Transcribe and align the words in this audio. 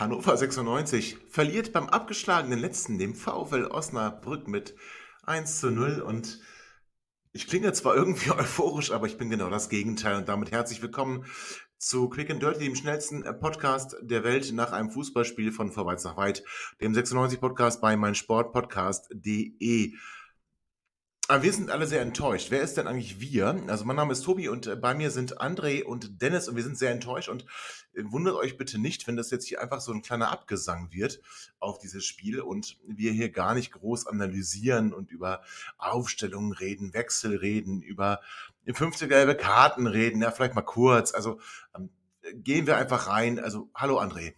Hannover 0.00 0.34
96 0.34 1.18
verliert 1.28 1.74
beim 1.74 1.90
abgeschlagenen 1.90 2.58
letzten 2.58 2.96
dem 2.98 3.14
VfL 3.14 3.66
Osnabrück 3.66 4.48
mit 4.48 4.74
1 5.24 5.60
zu 5.60 5.70
0 5.70 6.00
und 6.00 6.40
ich 7.32 7.46
klinge 7.46 7.70
zwar 7.74 7.96
irgendwie 7.96 8.30
euphorisch, 8.38 8.92
aber 8.92 9.06
ich 9.06 9.18
bin 9.18 9.28
genau 9.28 9.50
das 9.50 9.68
Gegenteil 9.68 10.16
und 10.16 10.26
damit 10.26 10.52
herzlich 10.52 10.80
willkommen 10.80 11.26
zu 11.76 12.08
Quick 12.08 12.30
and 12.30 12.42
Dirty, 12.42 12.64
dem 12.64 12.76
schnellsten 12.76 13.24
Podcast 13.40 13.94
der 14.00 14.24
Welt 14.24 14.50
nach 14.54 14.72
einem 14.72 14.90
Fußballspiel 14.90 15.52
von 15.52 15.70
Vorwärts 15.70 16.04
nach 16.04 16.16
Weit, 16.16 16.44
dem 16.80 16.94
96 16.94 17.38
Podcast 17.38 17.82
bei 17.82 17.94
meinsportpodcast.de. 17.94 19.92
Aber 21.30 21.44
wir 21.44 21.52
sind 21.52 21.70
alle 21.70 21.86
sehr 21.86 22.00
enttäuscht. 22.00 22.50
Wer 22.50 22.60
ist 22.60 22.76
denn 22.76 22.88
eigentlich 22.88 23.20
wir? 23.20 23.62
Also 23.68 23.84
mein 23.84 23.94
Name 23.94 24.10
ist 24.12 24.22
Tobi 24.22 24.48
und 24.48 24.66
äh, 24.66 24.74
bei 24.74 24.94
mir 24.94 25.12
sind 25.12 25.40
André 25.40 25.84
und 25.84 26.20
Dennis 26.20 26.48
und 26.48 26.56
wir 26.56 26.64
sind 26.64 26.76
sehr 26.76 26.90
enttäuscht 26.90 27.28
und 27.28 27.46
äh, 27.94 28.02
wundert 28.06 28.34
euch 28.34 28.56
bitte 28.56 28.80
nicht, 28.80 29.06
wenn 29.06 29.14
das 29.14 29.30
jetzt 29.30 29.46
hier 29.46 29.62
einfach 29.62 29.80
so 29.80 29.92
ein 29.92 30.02
kleiner 30.02 30.32
Abgesang 30.32 30.88
wird 30.90 31.20
auf 31.60 31.78
dieses 31.78 32.04
Spiel 32.04 32.40
und 32.40 32.78
wir 32.84 33.12
hier 33.12 33.30
gar 33.30 33.54
nicht 33.54 33.70
groß 33.70 34.08
analysieren 34.08 34.92
und 34.92 35.12
über 35.12 35.42
Aufstellungen 35.78 36.50
reden, 36.50 36.94
Wechsel 36.94 37.36
reden, 37.36 37.80
über 37.80 38.22
50 38.66 39.08
gelbe 39.08 39.36
Karten 39.36 39.86
reden, 39.86 40.20
ja, 40.22 40.32
vielleicht 40.32 40.56
mal 40.56 40.62
kurz. 40.62 41.14
Also 41.14 41.38
ähm, 41.76 41.90
gehen 42.34 42.66
wir 42.66 42.76
einfach 42.76 43.06
rein. 43.06 43.38
Also 43.38 43.70
hallo 43.72 44.00
André. 44.00 44.34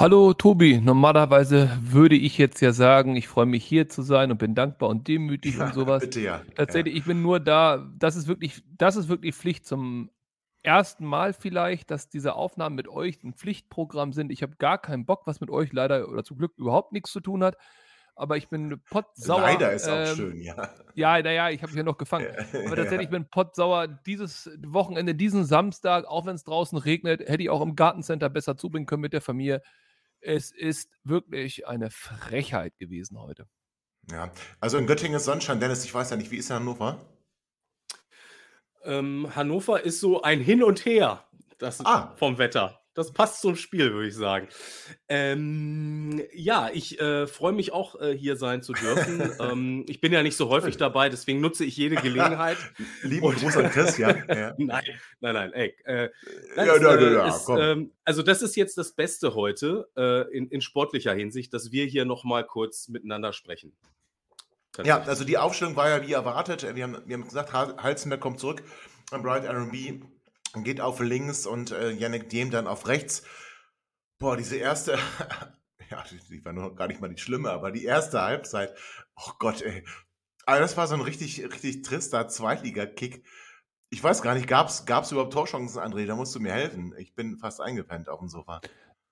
Hallo 0.00 0.32
Tobi, 0.32 0.80
normalerweise 0.80 1.76
würde 1.80 2.14
ich 2.14 2.38
jetzt 2.38 2.60
ja 2.60 2.70
sagen, 2.70 3.16
ich 3.16 3.26
freue 3.26 3.46
mich 3.46 3.64
hier 3.64 3.88
zu 3.88 4.02
sein 4.02 4.30
und 4.30 4.38
bin 4.38 4.54
dankbar 4.54 4.90
und 4.90 5.08
demütig 5.08 5.56
ja, 5.56 5.66
und 5.66 5.74
sowas. 5.74 6.02
Bitte 6.02 6.20
ja. 6.20 6.42
Tatsächlich, 6.54 6.94
ja. 6.94 7.00
ich 7.00 7.04
bin 7.04 7.20
nur 7.20 7.40
da, 7.40 7.84
das 7.98 8.14
ist 8.14 8.28
wirklich, 8.28 8.62
das 8.76 8.94
ist 8.94 9.08
wirklich 9.08 9.34
Pflicht 9.34 9.66
zum 9.66 10.08
ersten 10.62 11.04
Mal 11.04 11.32
vielleicht, 11.32 11.90
dass 11.90 12.08
diese 12.08 12.36
Aufnahmen 12.36 12.76
mit 12.76 12.86
euch 12.86 13.24
ein 13.24 13.34
Pflichtprogramm 13.34 14.12
sind. 14.12 14.30
Ich 14.30 14.44
habe 14.44 14.54
gar 14.54 14.78
keinen 14.78 15.04
Bock, 15.04 15.22
was 15.26 15.40
mit 15.40 15.50
euch 15.50 15.72
leider 15.72 16.08
oder 16.08 16.22
zum 16.22 16.38
Glück 16.38 16.52
überhaupt 16.58 16.92
nichts 16.92 17.10
zu 17.10 17.18
tun 17.18 17.42
hat. 17.42 17.56
Aber 18.14 18.36
ich 18.36 18.48
bin 18.48 18.80
pottsauer. 18.90 19.40
Leider 19.40 19.72
ist 19.72 19.88
auch 19.88 19.96
ähm, 19.96 20.16
schön, 20.16 20.40
ja. 20.40 20.68
Ja, 20.94 21.20
naja, 21.20 21.50
ich 21.50 21.60
habe 21.60 21.72
mich 21.72 21.76
ja 21.78 21.82
noch 21.82 21.98
gefangen. 21.98 22.28
Aber 22.66 22.76
tatsächlich, 22.76 23.06
ich 23.06 23.10
bin 23.10 23.28
pottsauer. 23.28 23.88
Dieses 24.06 24.48
Wochenende, 24.64 25.16
diesen 25.16 25.44
Samstag, 25.44 26.04
auch 26.04 26.24
wenn 26.24 26.36
es 26.36 26.44
draußen 26.44 26.78
regnet, 26.78 27.20
hätte 27.20 27.42
ich 27.42 27.50
auch 27.50 27.62
im 27.62 27.74
Gartencenter 27.74 28.28
besser 28.28 28.56
zubringen 28.56 28.86
können 28.86 29.02
mit 29.02 29.12
der 29.12 29.20
Familie. 29.20 29.60
Es 30.20 30.50
ist 30.50 30.90
wirklich 31.04 31.66
eine 31.66 31.90
Frechheit 31.90 32.76
gewesen 32.78 33.18
heute. 33.18 33.48
Ja, 34.10 34.32
also 34.60 34.78
in 34.78 34.86
Göttingen 34.86 35.16
ist 35.16 35.24
Sonnenschein. 35.24 35.60
Dennis, 35.60 35.84
ich 35.84 35.92
weiß 35.92 36.10
ja 36.10 36.16
nicht, 36.16 36.30
wie 36.30 36.36
ist 36.38 36.50
in 36.50 36.56
Hannover? 36.56 36.98
Ähm, 38.84 39.34
Hannover 39.34 39.82
ist 39.82 40.00
so 40.00 40.22
ein 40.22 40.40
Hin 40.40 40.62
und 40.62 40.84
Her 40.84 41.28
das 41.58 41.84
ah. 41.84 42.14
vom 42.16 42.38
Wetter. 42.38 42.80
Das 42.98 43.12
passt 43.12 43.42
zum 43.42 43.54
Spiel, 43.54 43.92
würde 43.92 44.08
ich 44.08 44.16
sagen. 44.16 44.48
Ähm, 45.08 46.20
ja, 46.32 46.68
ich 46.72 47.00
äh, 47.00 47.28
freue 47.28 47.52
mich 47.52 47.72
auch, 47.72 47.94
äh, 48.00 48.18
hier 48.18 48.34
sein 48.34 48.60
zu 48.60 48.72
dürfen. 48.72 49.22
ähm, 49.40 49.86
ich 49.88 50.00
bin 50.00 50.12
ja 50.12 50.24
nicht 50.24 50.36
so 50.36 50.48
häufig 50.48 50.78
dabei, 50.78 51.08
deswegen 51.08 51.40
nutze 51.40 51.64
ich 51.64 51.76
jede 51.76 51.94
Gelegenheit. 51.94 52.56
Lieben 53.04 53.30
Gruß 53.32 53.56
an 53.56 53.70
Chris, 53.70 53.98
ja. 53.98 54.16
ja. 54.26 54.52
nein, 54.58 54.82
nein, 55.20 55.34
nein, 55.34 55.52
ey. 55.52 55.76
Äh, 55.84 56.08
ja, 56.56 56.64
ja, 56.64 56.76
ja, 56.76 57.12
ja, 57.12 57.28
ist, 57.28 57.48
ähm, 57.48 57.92
also 58.04 58.24
das 58.24 58.42
ist 58.42 58.56
jetzt 58.56 58.76
das 58.76 58.90
Beste 58.90 59.36
heute 59.36 59.88
äh, 59.96 60.36
in, 60.36 60.48
in 60.48 60.60
sportlicher 60.60 61.14
Hinsicht, 61.14 61.54
dass 61.54 61.70
wir 61.70 61.84
hier 61.84 62.04
nochmal 62.04 62.44
kurz 62.44 62.88
miteinander 62.88 63.32
sprechen. 63.32 63.76
Ja, 64.82 65.02
also 65.02 65.22
die 65.22 65.38
Aufstellung 65.38 65.76
war 65.76 65.88
ja 65.88 66.04
wie 66.04 66.14
erwartet. 66.14 66.66
Wir 66.74 66.82
haben, 66.82 66.96
wir 67.06 67.14
haben 67.14 67.24
gesagt, 67.24 67.52
Halzenberg 67.52 68.20
kommt 68.20 68.40
zurück. 68.40 68.64
Bright 69.12 69.44
R&B 69.44 70.00
geht 70.64 70.80
auf 70.80 71.00
links 71.00 71.46
und 71.46 71.70
äh, 71.70 71.90
Yannick 71.90 72.28
Diem 72.28 72.50
dann 72.50 72.66
auf 72.66 72.88
rechts. 72.88 73.22
Boah, 74.18 74.36
diese 74.36 74.56
erste, 74.56 74.98
ja, 75.90 76.04
die 76.30 76.44
war 76.44 76.52
noch 76.52 76.74
gar 76.74 76.88
nicht 76.88 77.00
mal 77.00 77.08
die 77.08 77.20
schlimme, 77.20 77.50
aber 77.50 77.70
die 77.70 77.84
erste 77.84 78.20
Halbzeit, 78.20 78.74
oh 79.16 79.32
Gott, 79.38 79.62
ey. 79.62 79.84
Also 80.46 80.62
das 80.62 80.76
war 80.76 80.86
so 80.86 80.94
ein 80.94 81.02
richtig, 81.02 81.44
richtig 81.44 81.82
trister 81.82 82.26
Zweitliga-Kick. 82.28 83.24
Ich 83.90 84.02
weiß 84.02 84.22
gar 84.22 84.34
nicht, 84.34 84.46
gab 84.46 84.68
es 84.68 85.12
überhaupt 85.12 85.32
Torchancen, 85.32 85.80
André? 85.80 86.06
Da 86.06 86.16
musst 86.16 86.34
du 86.34 86.40
mir 86.40 86.52
helfen. 86.52 86.94
Ich 86.98 87.14
bin 87.14 87.38
fast 87.38 87.60
eingepennt 87.60 88.08
auf 88.08 88.18
dem 88.18 88.28
Sofa. 88.28 88.60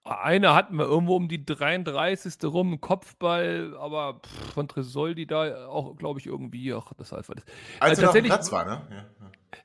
Eine 0.06 0.54
hatten 0.54 0.76
wir 0.76 0.84
irgendwo 0.84 1.16
um 1.16 1.28
die 1.28 1.44
33. 1.44 2.44
rum, 2.44 2.80
Kopfball, 2.80 3.76
aber 3.76 4.20
pff, 4.24 4.52
von 4.54 4.68
Tresoldi 4.68 5.26
da 5.26 5.66
auch, 5.66 5.96
glaube 5.96 6.20
ich, 6.20 6.26
irgendwie, 6.26 6.72
ach, 6.72 6.92
das 6.96 7.10
heißt, 7.10 7.30
das. 7.30 7.44
Als 7.80 7.90
also 7.90 8.02
tatsächlich, 8.02 8.30
Platz 8.30 8.52
war, 8.52 8.64
ne? 8.64 8.86
Ja. 8.90 9.15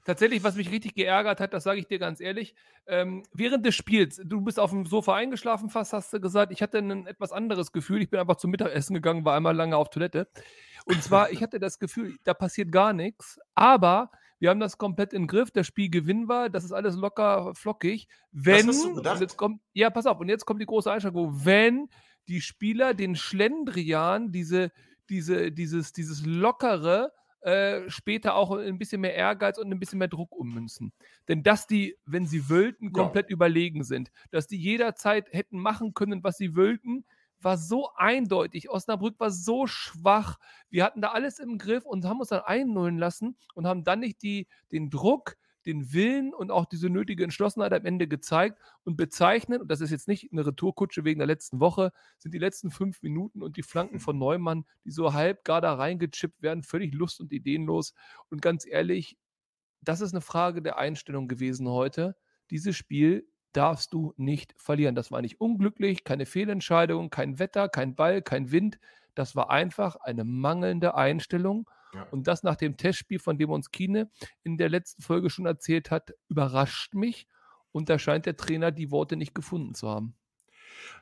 Tatsächlich, 0.05 0.43
was 0.43 0.55
mich 0.55 0.71
richtig 0.71 0.95
geärgert 0.95 1.39
hat, 1.39 1.53
das 1.53 1.63
sage 1.63 1.79
ich 1.79 1.87
dir 1.87 1.99
ganz 1.99 2.19
ehrlich, 2.19 2.55
ähm, 2.87 3.23
während 3.33 3.65
des 3.65 3.75
Spiels, 3.75 4.21
du 4.23 4.41
bist 4.41 4.59
auf 4.59 4.71
dem 4.71 4.85
Sofa 4.85 5.15
eingeschlafen 5.15 5.69
fast, 5.69 5.93
hast 5.93 6.13
du 6.13 6.19
gesagt, 6.19 6.51
ich 6.51 6.61
hatte 6.61 6.79
ein 6.79 7.07
etwas 7.07 7.31
anderes 7.31 7.71
Gefühl, 7.71 8.01
ich 8.01 8.09
bin 8.09 8.19
einfach 8.19 8.37
zum 8.37 8.51
Mittagessen 8.51 8.93
gegangen, 8.93 9.25
war 9.25 9.35
einmal 9.35 9.55
lange 9.55 9.77
auf 9.77 9.89
Toilette. 9.89 10.27
Und 10.85 11.03
zwar, 11.03 11.31
ich 11.31 11.41
hatte 11.41 11.59
das 11.59 11.79
Gefühl, 11.79 12.17
da 12.23 12.33
passiert 12.33 12.71
gar 12.71 12.93
nichts, 12.93 13.39
aber 13.53 14.11
wir 14.39 14.49
haben 14.49 14.59
das 14.59 14.79
komplett 14.79 15.13
im 15.13 15.27
Griff, 15.27 15.51
das 15.51 15.67
Spiel 15.67 15.89
gewinnbar, 15.89 16.49
das 16.49 16.63
ist 16.63 16.71
alles 16.71 16.95
locker 16.95 17.53
flockig. 17.53 18.07
Wenn, 18.31 18.67
Was 18.67 18.77
hast 18.77 18.85
du 18.85 18.95
gedacht? 18.95 19.21
Jetzt 19.21 19.37
kommt, 19.37 19.61
ja, 19.73 19.89
pass 19.91 20.07
auf, 20.07 20.19
und 20.19 20.29
jetzt 20.29 20.45
kommt 20.45 20.61
die 20.61 20.65
große 20.65 20.91
Einschränkung, 20.91 21.45
wenn 21.45 21.89
die 22.27 22.41
Spieler 22.41 22.93
den 22.93 23.15
Schlendrian, 23.15 24.31
diese, 24.31 24.71
diese, 25.09 25.51
dieses, 25.51 25.93
dieses 25.93 26.25
lockere, 26.25 27.13
äh, 27.41 27.89
später 27.89 28.35
auch 28.35 28.51
ein 28.51 28.77
bisschen 28.77 29.01
mehr 29.01 29.15
Ehrgeiz 29.15 29.57
und 29.57 29.71
ein 29.71 29.79
bisschen 29.79 29.99
mehr 29.99 30.07
Druck 30.07 30.31
ummünzen. 30.31 30.93
Denn 31.27 31.43
dass 31.43 31.67
die, 31.67 31.97
wenn 32.05 32.25
sie 32.25 32.49
wollten, 32.49 32.91
komplett 32.91 33.29
ja. 33.29 33.33
überlegen 33.33 33.83
sind, 33.83 34.11
dass 34.29 34.47
die 34.47 34.57
jederzeit 34.57 35.31
hätten 35.33 35.59
machen 35.59 35.93
können, 35.93 36.23
was 36.23 36.37
sie 36.37 36.55
wollten, 36.55 37.05
war 37.43 37.57
so 37.57 37.89
eindeutig. 37.95 38.69
Osnabrück 38.69 39.19
war 39.19 39.31
so 39.31 39.67
schwach. 39.67 40.37
Wir 40.69 40.83
hatten 40.83 41.01
da 41.01 41.09
alles 41.09 41.39
im 41.39 41.57
Griff 41.57 41.85
und 41.85 42.05
haben 42.05 42.19
uns 42.19 42.29
dann 42.29 42.41
einnullen 42.41 42.97
lassen 42.97 43.35
und 43.55 43.65
haben 43.67 43.83
dann 43.83 43.99
nicht 43.99 44.21
die, 44.21 44.47
den 44.71 44.89
Druck, 44.89 45.37
den 45.65 45.93
Willen 45.93 46.33
und 46.33 46.51
auch 46.51 46.65
diese 46.65 46.89
nötige 46.89 47.23
Entschlossenheit 47.23 47.73
am 47.73 47.85
Ende 47.85 48.07
gezeigt 48.07 48.59
und 48.83 48.97
bezeichnet, 48.97 49.61
und 49.61 49.69
das 49.69 49.81
ist 49.81 49.91
jetzt 49.91 50.07
nicht 50.07 50.31
eine 50.31 50.45
Retourkutsche 50.45 51.03
wegen 51.03 51.19
der 51.19 51.27
letzten 51.27 51.59
Woche, 51.59 51.91
sind 52.17 52.33
die 52.33 52.39
letzten 52.39 52.71
fünf 52.71 53.01
Minuten 53.01 53.43
und 53.43 53.57
die 53.57 53.63
Flanken 53.63 53.99
von 53.99 54.17
Neumann, 54.17 54.65
die 54.85 54.91
so 54.91 55.13
halb 55.13 55.43
gar 55.43 55.61
da 55.61 55.73
reingechippt 55.73 56.41
werden, 56.41 56.63
völlig 56.63 56.93
lust- 56.93 57.19
und 57.21 57.31
ideenlos. 57.31 57.93
Und 58.29 58.41
ganz 58.41 58.65
ehrlich, 58.65 59.17
das 59.81 60.01
ist 60.01 60.13
eine 60.13 60.21
Frage 60.21 60.61
der 60.61 60.77
Einstellung 60.77 61.27
gewesen 61.27 61.67
heute. 61.67 62.15
Dieses 62.49 62.75
Spiel 62.75 63.27
darfst 63.53 63.93
du 63.93 64.13
nicht 64.17 64.53
verlieren. 64.57 64.95
Das 64.95 65.11
war 65.11 65.21
nicht 65.21 65.41
unglücklich, 65.41 66.03
keine 66.03 66.25
Fehlentscheidung, 66.25 67.09
kein 67.09 67.39
Wetter, 67.39 67.69
kein 67.69 67.95
Ball, 67.95 68.21
kein 68.21 68.51
Wind. 68.51 68.79
Das 69.15 69.35
war 69.35 69.49
einfach 69.49 69.97
eine 69.97 70.23
mangelnde 70.23 70.95
Einstellung. 70.95 71.69
Ja. 71.93 72.03
Und 72.11 72.27
das 72.27 72.43
nach 72.43 72.55
dem 72.55 72.77
Testspiel, 72.77 73.19
von 73.19 73.37
dem 73.37 73.49
uns 73.49 73.71
Kine 73.71 74.09
in 74.43 74.57
der 74.57 74.69
letzten 74.69 75.01
Folge 75.01 75.29
schon 75.29 75.45
erzählt 75.45 75.91
hat, 75.91 76.13
überrascht 76.29 76.93
mich. 76.93 77.27
Und 77.71 77.89
da 77.89 77.99
scheint 77.99 78.25
der 78.25 78.37
Trainer 78.37 78.71
die 78.71 78.91
Worte 78.91 79.15
nicht 79.15 79.33
gefunden 79.33 79.73
zu 79.73 79.89
haben. 79.89 80.15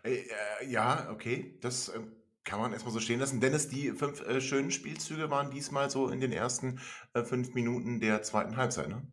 Äh, 0.04 0.24
ja, 0.68 1.10
okay, 1.12 1.58
das 1.62 1.90
äh, 1.90 2.00
kann 2.44 2.60
man 2.60 2.74
erstmal 2.74 2.94
so 2.94 3.00
stehen 3.00 3.20
lassen. 3.20 3.42
Dennis, 3.42 3.68
die 3.68 3.92
fünf 3.92 4.22
äh, 4.22 4.42
schönen 4.42 4.72
Spielzüge 4.72 5.30
waren 5.30 5.52
diesmal 5.52 5.90
so 5.90 6.10
in 6.10 6.22
den 6.22 6.32
ersten 6.32 6.80
äh, 7.14 7.24
fünf 7.24 7.54
Minuten 7.54 8.00
der 8.00 8.22
zweiten 8.24 8.58
Halbzeit, 8.58 8.90
ne? 8.90 9.08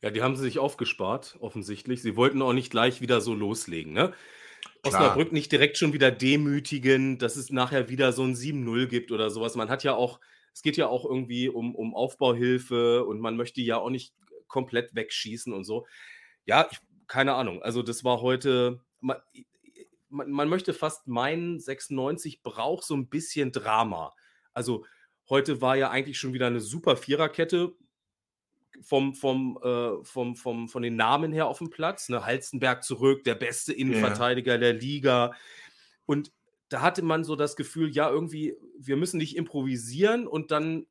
Ja, 0.00 0.10
die 0.10 0.22
haben 0.22 0.36
sie 0.36 0.44
sich 0.44 0.60
aufgespart, 0.60 1.36
offensichtlich. 1.40 2.02
Sie 2.02 2.14
wollten 2.14 2.40
auch 2.40 2.52
nicht 2.52 2.70
gleich 2.70 3.00
wieder 3.00 3.20
so 3.20 3.34
loslegen, 3.34 3.92
ne? 3.92 4.12
Osnabrück 4.84 5.32
nicht 5.32 5.50
direkt 5.50 5.76
schon 5.76 5.92
wieder 5.92 6.10
demütigen, 6.10 7.18
dass 7.18 7.36
es 7.36 7.50
nachher 7.50 7.88
wieder 7.88 8.12
so 8.12 8.22
ein 8.22 8.34
7-0 8.34 8.86
gibt 8.86 9.10
oder 9.10 9.30
sowas. 9.30 9.56
Man 9.56 9.68
hat 9.68 9.82
ja 9.82 9.94
auch, 9.94 10.20
es 10.52 10.62
geht 10.62 10.76
ja 10.76 10.88
auch 10.88 11.04
irgendwie 11.04 11.48
um, 11.48 11.74
um 11.74 11.94
Aufbauhilfe 11.94 13.04
und 13.04 13.20
man 13.20 13.36
möchte 13.36 13.60
ja 13.60 13.78
auch 13.78 13.90
nicht 13.90 14.14
komplett 14.48 14.94
wegschießen 14.94 15.52
und 15.52 15.64
so. 15.64 15.86
Ja, 16.44 16.68
ich, 16.70 16.78
keine 17.06 17.34
Ahnung. 17.34 17.62
Also, 17.62 17.82
das 17.82 18.04
war 18.04 18.20
heute. 18.20 18.80
Man, 19.00 19.18
man, 20.08 20.30
man 20.30 20.48
möchte 20.48 20.72
fast 20.72 21.06
meinen, 21.06 21.60
96 21.60 22.42
braucht 22.42 22.84
so 22.84 22.96
ein 22.96 23.08
bisschen 23.08 23.52
Drama. 23.52 24.14
Also, 24.54 24.84
heute 25.28 25.60
war 25.60 25.76
ja 25.76 25.90
eigentlich 25.90 26.18
schon 26.18 26.32
wieder 26.32 26.46
eine 26.46 26.60
super 26.60 26.96
Viererkette 26.96 27.74
vom, 28.82 29.14
vom, 29.14 29.58
äh, 29.62 30.04
vom, 30.04 30.36
vom, 30.36 30.68
von 30.68 30.82
den 30.82 30.96
Namen 30.96 31.32
her 31.32 31.46
auf 31.46 31.58
dem 31.58 31.70
Platz. 31.70 32.08
Ne? 32.08 32.24
Halstenberg 32.24 32.82
zurück, 32.82 33.24
der 33.24 33.34
beste 33.34 33.72
Innenverteidiger 33.72 34.52
ja. 34.52 34.58
der 34.58 34.72
Liga. 34.74 35.34
Und 36.06 36.32
da 36.68 36.82
hatte 36.82 37.02
man 37.02 37.24
so 37.24 37.36
das 37.36 37.56
Gefühl, 37.56 37.90
ja, 37.90 38.10
irgendwie, 38.10 38.56
wir 38.78 38.96
müssen 38.96 39.18
nicht 39.18 39.36
improvisieren 39.36 40.26
und 40.26 40.50
dann 40.50 40.86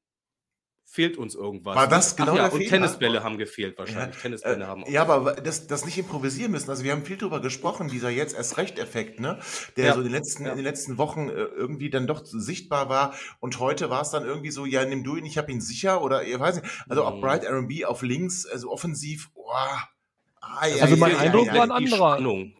fehlt 0.89 1.18
uns 1.18 1.35
irgendwas. 1.35 1.75
War 1.75 1.88
das 1.88 2.15
genau 2.15 2.31
Ach 2.31 2.38
ja, 2.38 2.47
Und 2.47 2.65
Tennisbälle 2.65 3.21
haben 3.21 3.38
gefehlt 3.38 3.77
wahrscheinlich. 3.77 4.15
Ja, 4.15 4.21
Tennisbälle 4.21 4.63
äh, 4.63 4.68
haben 4.68 4.83
auch 4.85 4.89
Ja, 4.89 5.06
aber 5.06 5.33
das, 5.33 5.68
das 5.68 5.85
nicht 5.85 5.97
improvisieren 5.97 6.51
müssen. 6.51 6.69
Also 6.69 6.85
wir 6.85 6.94
haben 6.94 7.03
viel 7.03 7.18
darüber 7.18 7.41
gesprochen, 7.41 7.89
dieser 7.89 8.09
jetzt 8.09 8.35
erst 8.35 8.57
Recht-Effekt, 8.57 9.19
ne? 9.19 9.38
Der 9.75 9.88
ja. 9.88 9.94
so 9.94 10.00
in 10.00 10.06
den 10.06 10.13
letzten, 10.13 10.45
ja. 10.45 10.51
in 10.51 10.57
den 10.57 10.63
letzten 10.63 10.97
Wochen 10.97 11.27
äh, 11.27 11.33
irgendwie 11.33 11.89
dann 11.89 12.07
doch 12.07 12.21
sichtbar 12.25 12.88
war. 12.88 13.13
Und 13.41 13.59
heute 13.59 13.89
war 13.89 14.01
es 14.01 14.12
dann 14.12 14.23
irgendwie 14.23 14.50
so, 14.50 14.65
ja, 14.65 14.85
nimm 14.85 15.03
du 15.03 15.18
ihn, 15.18 15.25
ich 15.25 15.38
habe 15.38 15.51
ihn 15.51 15.59
sicher 15.59 16.01
oder 16.01 16.23
ihr 16.23 16.39
weiß 16.39 16.62
nicht. 16.62 16.85
Also 16.88 17.03
mhm. 17.03 17.07
auch 17.09 17.21
Bright 17.21 17.44
R&B 17.44 17.83
auf 17.83 18.01
links, 18.01 18.45
also 18.45 18.71
offensiv, 18.71 19.30
oh, 19.33 19.51
ah, 19.51 20.68
ja, 20.68 20.83
also 20.83 20.95
mein 20.95 21.18
Eindruck 21.18 21.47
war 21.47 21.63
ein 21.63 21.71
anderer. 21.71 22.13
Spannung. 22.15 22.53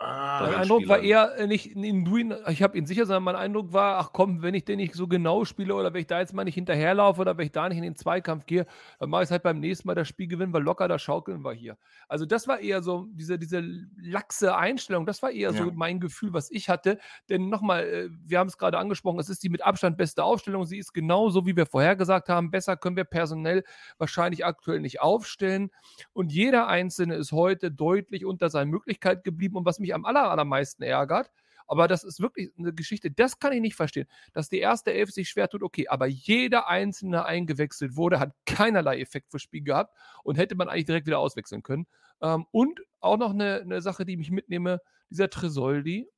Ah, 0.00 0.42
mein 0.42 0.54
Eindruck 0.54 0.86
war 0.86 1.00
eher 1.00 1.36
äh, 1.38 1.48
nicht 1.48 1.74
in 1.74 2.04
Duin, 2.04 2.32
ich 2.46 2.62
habe 2.62 2.78
ihn 2.78 2.86
sicher, 2.86 3.04
sondern 3.04 3.24
mein 3.24 3.34
Eindruck 3.34 3.72
war, 3.72 3.98
ach 3.98 4.10
komm, 4.12 4.42
wenn 4.42 4.54
ich 4.54 4.64
den 4.64 4.76
nicht 4.76 4.94
so 4.94 5.08
genau 5.08 5.44
spiele 5.44 5.74
oder 5.74 5.92
wenn 5.92 6.02
ich 6.02 6.06
da 6.06 6.20
jetzt 6.20 6.32
mal 6.32 6.44
nicht 6.44 6.54
hinterherlaufe 6.54 7.20
oder 7.20 7.36
wenn 7.36 7.46
ich 7.46 7.50
da 7.50 7.68
nicht 7.68 7.78
in 7.78 7.82
den 7.82 7.96
Zweikampf 7.96 8.46
gehe, 8.46 8.64
dann 9.00 9.10
mache 9.10 9.22
ich 9.22 9.26
es 9.26 9.30
halt 9.32 9.42
beim 9.42 9.58
nächsten 9.58 9.88
Mal 9.88 9.96
das 9.96 10.06
Spiel 10.06 10.28
gewinnen, 10.28 10.52
weil 10.52 10.62
locker 10.62 10.86
das 10.86 11.02
Schaukeln 11.02 11.42
war 11.42 11.52
hier. 11.52 11.76
Also 12.06 12.26
das 12.26 12.46
war 12.46 12.60
eher 12.60 12.80
so 12.80 13.08
diese, 13.10 13.40
diese 13.40 13.60
laxe 13.96 14.56
Einstellung, 14.56 15.04
das 15.04 15.20
war 15.20 15.32
eher 15.32 15.50
ja. 15.50 15.64
so 15.64 15.72
mein 15.72 15.98
Gefühl, 15.98 16.32
was 16.32 16.48
ich 16.52 16.68
hatte. 16.68 17.00
Denn 17.28 17.48
nochmal, 17.48 17.84
äh, 17.84 18.08
wir 18.24 18.38
haben 18.38 18.46
es 18.46 18.56
gerade 18.56 18.78
angesprochen, 18.78 19.18
es 19.18 19.28
ist 19.28 19.42
die 19.42 19.48
mit 19.48 19.64
Abstand 19.64 19.96
beste 19.96 20.22
Aufstellung. 20.22 20.64
Sie 20.64 20.78
ist 20.78 20.92
genau 20.92 21.28
so, 21.28 21.44
wie 21.44 21.56
wir 21.56 21.66
vorher 21.66 21.96
gesagt 21.96 22.28
haben. 22.28 22.52
Besser 22.52 22.76
können 22.76 22.94
wir 22.94 23.02
personell 23.02 23.64
wahrscheinlich 23.98 24.44
aktuell 24.44 24.78
nicht 24.78 25.00
aufstellen. 25.00 25.70
Und 26.12 26.32
jeder 26.32 26.68
Einzelne 26.68 27.16
ist 27.16 27.32
heute 27.32 27.72
deutlich 27.72 28.24
unter 28.24 28.48
seinen 28.48 28.70
Möglichkeiten 28.70 29.24
geblieben. 29.24 29.56
Und 29.56 29.64
was 29.64 29.80
mich 29.80 29.87
mich 29.88 29.94
am 29.94 30.04
aller, 30.04 30.30
allermeisten 30.30 30.82
ärgert. 30.82 31.30
Aber 31.70 31.86
das 31.86 32.02
ist 32.02 32.20
wirklich 32.20 32.50
eine 32.58 32.72
Geschichte, 32.72 33.10
das 33.10 33.38
kann 33.38 33.52
ich 33.52 33.60
nicht 33.60 33.74
verstehen. 33.74 34.08
Dass 34.32 34.48
die 34.48 34.58
erste 34.58 34.92
Elf 34.92 35.10
sich 35.10 35.28
schwer 35.28 35.48
tut, 35.48 35.62
okay, 35.62 35.86
aber 35.88 36.06
jeder 36.06 36.66
Einzelne 36.66 37.26
eingewechselt 37.26 37.94
wurde, 37.94 38.18
hat 38.18 38.32
keinerlei 38.46 39.00
Effekt 39.00 39.30
fürs 39.30 39.42
Spiel 39.42 39.62
gehabt 39.62 39.94
und 40.24 40.38
hätte 40.38 40.54
man 40.54 40.68
eigentlich 40.68 40.86
direkt 40.86 41.06
wieder 41.06 41.18
auswechseln 41.18 41.62
können. 41.62 41.86
Ähm, 42.22 42.46
und 42.52 42.80
auch 43.00 43.18
noch 43.18 43.30
eine, 43.30 43.60
eine 43.60 43.82
Sache, 43.82 44.06
die 44.06 44.18
ich 44.18 44.30
mitnehme, 44.30 44.80
dieser 45.10 45.28
Tresoldi, 45.28 46.08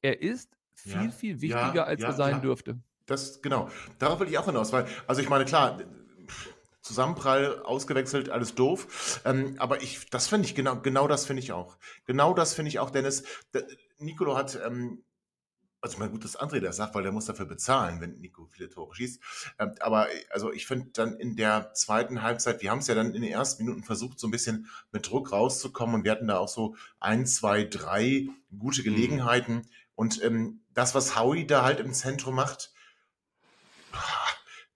er 0.00 0.22
ist 0.22 0.56
viel, 0.74 0.92
ja, 0.92 1.10
viel 1.10 1.40
wichtiger, 1.42 1.74
ja, 1.74 1.84
als 1.84 2.00
ja, 2.00 2.08
er 2.08 2.14
sein 2.14 2.40
dürfte. 2.40 2.78
Das, 3.06 3.42
genau. 3.42 3.68
Darauf 3.98 4.18
will 4.20 4.28
ich 4.28 4.38
auch 4.38 4.46
hinaus, 4.46 4.72
weil, 4.72 4.86
also 5.06 5.20
ich 5.20 5.28
meine, 5.28 5.44
klar, 5.44 5.78
Zusammenprall, 6.84 7.62
ausgewechselt, 7.62 8.28
alles 8.28 8.54
doof. 8.54 9.22
Ähm, 9.24 9.54
aber 9.58 9.82
ich, 9.82 10.10
das 10.10 10.26
finde 10.26 10.46
ich, 10.46 10.54
genau, 10.54 10.80
genau 10.80 11.08
das 11.08 11.24
finde 11.24 11.42
ich 11.42 11.50
auch. 11.50 11.78
Genau 12.04 12.34
das 12.34 12.52
finde 12.52 12.68
ich 12.68 12.78
auch, 12.78 12.90
Dennis. 12.90 13.24
Der, 13.54 13.66
Nicolo 13.96 14.36
hat, 14.36 14.60
ähm, 14.62 15.02
also 15.80 15.96
mein 15.98 16.10
gut, 16.10 16.24
dass 16.24 16.38
André 16.38 16.60
das 16.60 16.76
sagt, 16.76 16.94
weil 16.94 17.02
der 17.02 17.12
muss 17.12 17.24
dafür 17.24 17.46
bezahlen, 17.46 18.02
wenn 18.02 18.18
Nico 18.18 18.46
viele 18.52 18.68
Tore 18.68 18.94
schießt. 18.94 19.18
Ähm, 19.58 19.74
aber 19.80 20.08
also 20.28 20.52
ich 20.52 20.66
finde 20.66 20.90
dann 20.92 21.16
in 21.16 21.36
der 21.36 21.72
zweiten 21.72 22.20
Halbzeit, 22.20 22.60
wir 22.60 22.70
haben 22.70 22.80
es 22.80 22.86
ja 22.86 22.94
dann 22.94 23.14
in 23.14 23.22
den 23.22 23.32
ersten 23.32 23.64
Minuten 23.64 23.82
versucht, 23.82 24.20
so 24.20 24.28
ein 24.28 24.30
bisschen 24.30 24.68
mit 24.92 25.08
Druck 25.08 25.32
rauszukommen 25.32 25.94
und 25.94 26.04
wir 26.04 26.12
hatten 26.12 26.26
da 26.26 26.36
auch 26.36 26.48
so 26.48 26.76
ein, 27.00 27.26
zwei, 27.26 27.64
drei 27.64 28.28
gute 28.58 28.82
mhm. 28.82 28.84
Gelegenheiten. 28.84 29.54
Mhm. 29.54 29.68
Und 29.94 30.22
ähm, 30.22 30.60
das, 30.74 30.94
was 30.94 31.18
Howie 31.18 31.46
da 31.46 31.64
halt 31.64 31.80
im 31.80 31.94
Zentrum 31.94 32.34
macht, 32.34 32.72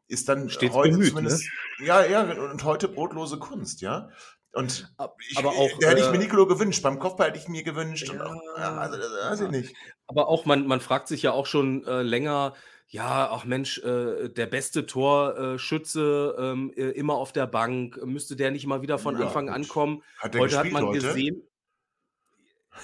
ist 0.08 0.28
dann 0.28 0.48
Stets 0.50 0.74
heute 0.74 0.92
bemüht, 0.92 1.10
zumindest, 1.10 1.44
ne? 1.78 1.86
ja, 1.86 2.04
ja, 2.04 2.22
und 2.22 2.64
heute 2.64 2.88
brotlose 2.88 3.38
Kunst, 3.38 3.80
ja. 3.80 4.08
Und 4.52 4.92
ich, 5.28 5.38
aber 5.38 5.50
auch, 5.50 5.70
da 5.80 5.90
hätte 5.90 6.00
ich 6.00 6.10
mir 6.10 6.16
äh, 6.16 6.18
Nicolo 6.18 6.46
gewünscht. 6.46 6.82
Beim 6.82 6.98
Kopfball 6.98 7.28
hätte 7.28 7.38
ich 7.38 7.48
mir 7.48 7.62
gewünscht. 7.62 8.10
Ja, 8.12 8.26
auch, 8.26 8.42
ja, 8.56 8.76
also, 8.78 8.98
weiß 8.98 9.40
ich 9.42 9.50
nicht. 9.50 9.76
Aber 10.06 10.28
auch, 10.28 10.46
man, 10.46 10.66
man 10.66 10.80
fragt 10.80 11.06
sich 11.06 11.22
ja 11.22 11.32
auch 11.32 11.46
schon 11.46 11.86
äh, 11.86 12.02
länger, 12.02 12.54
ja, 12.88 13.30
ach 13.30 13.44
Mensch, 13.44 13.78
äh, 13.78 14.30
der 14.30 14.46
beste 14.46 14.86
Torschütze 14.86 16.56
äh, 16.76 16.90
immer 16.92 17.14
auf 17.14 17.32
der 17.32 17.46
Bank, 17.46 18.00
müsste 18.04 18.36
der 18.36 18.50
nicht 18.50 18.66
mal 18.66 18.80
wieder 18.80 18.98
von 18.98 19.18
ja, 19.18 19.26
Anfang 19.26 19.50
an 19.50 19.68
kommen? 19.68 20.02
Hat 20.18 20.34
heute 20.34 20.58
hat 20.58 20.72
man 20.72 20.86
heute? 20.86 21.00
gesehen, 21.00 21.42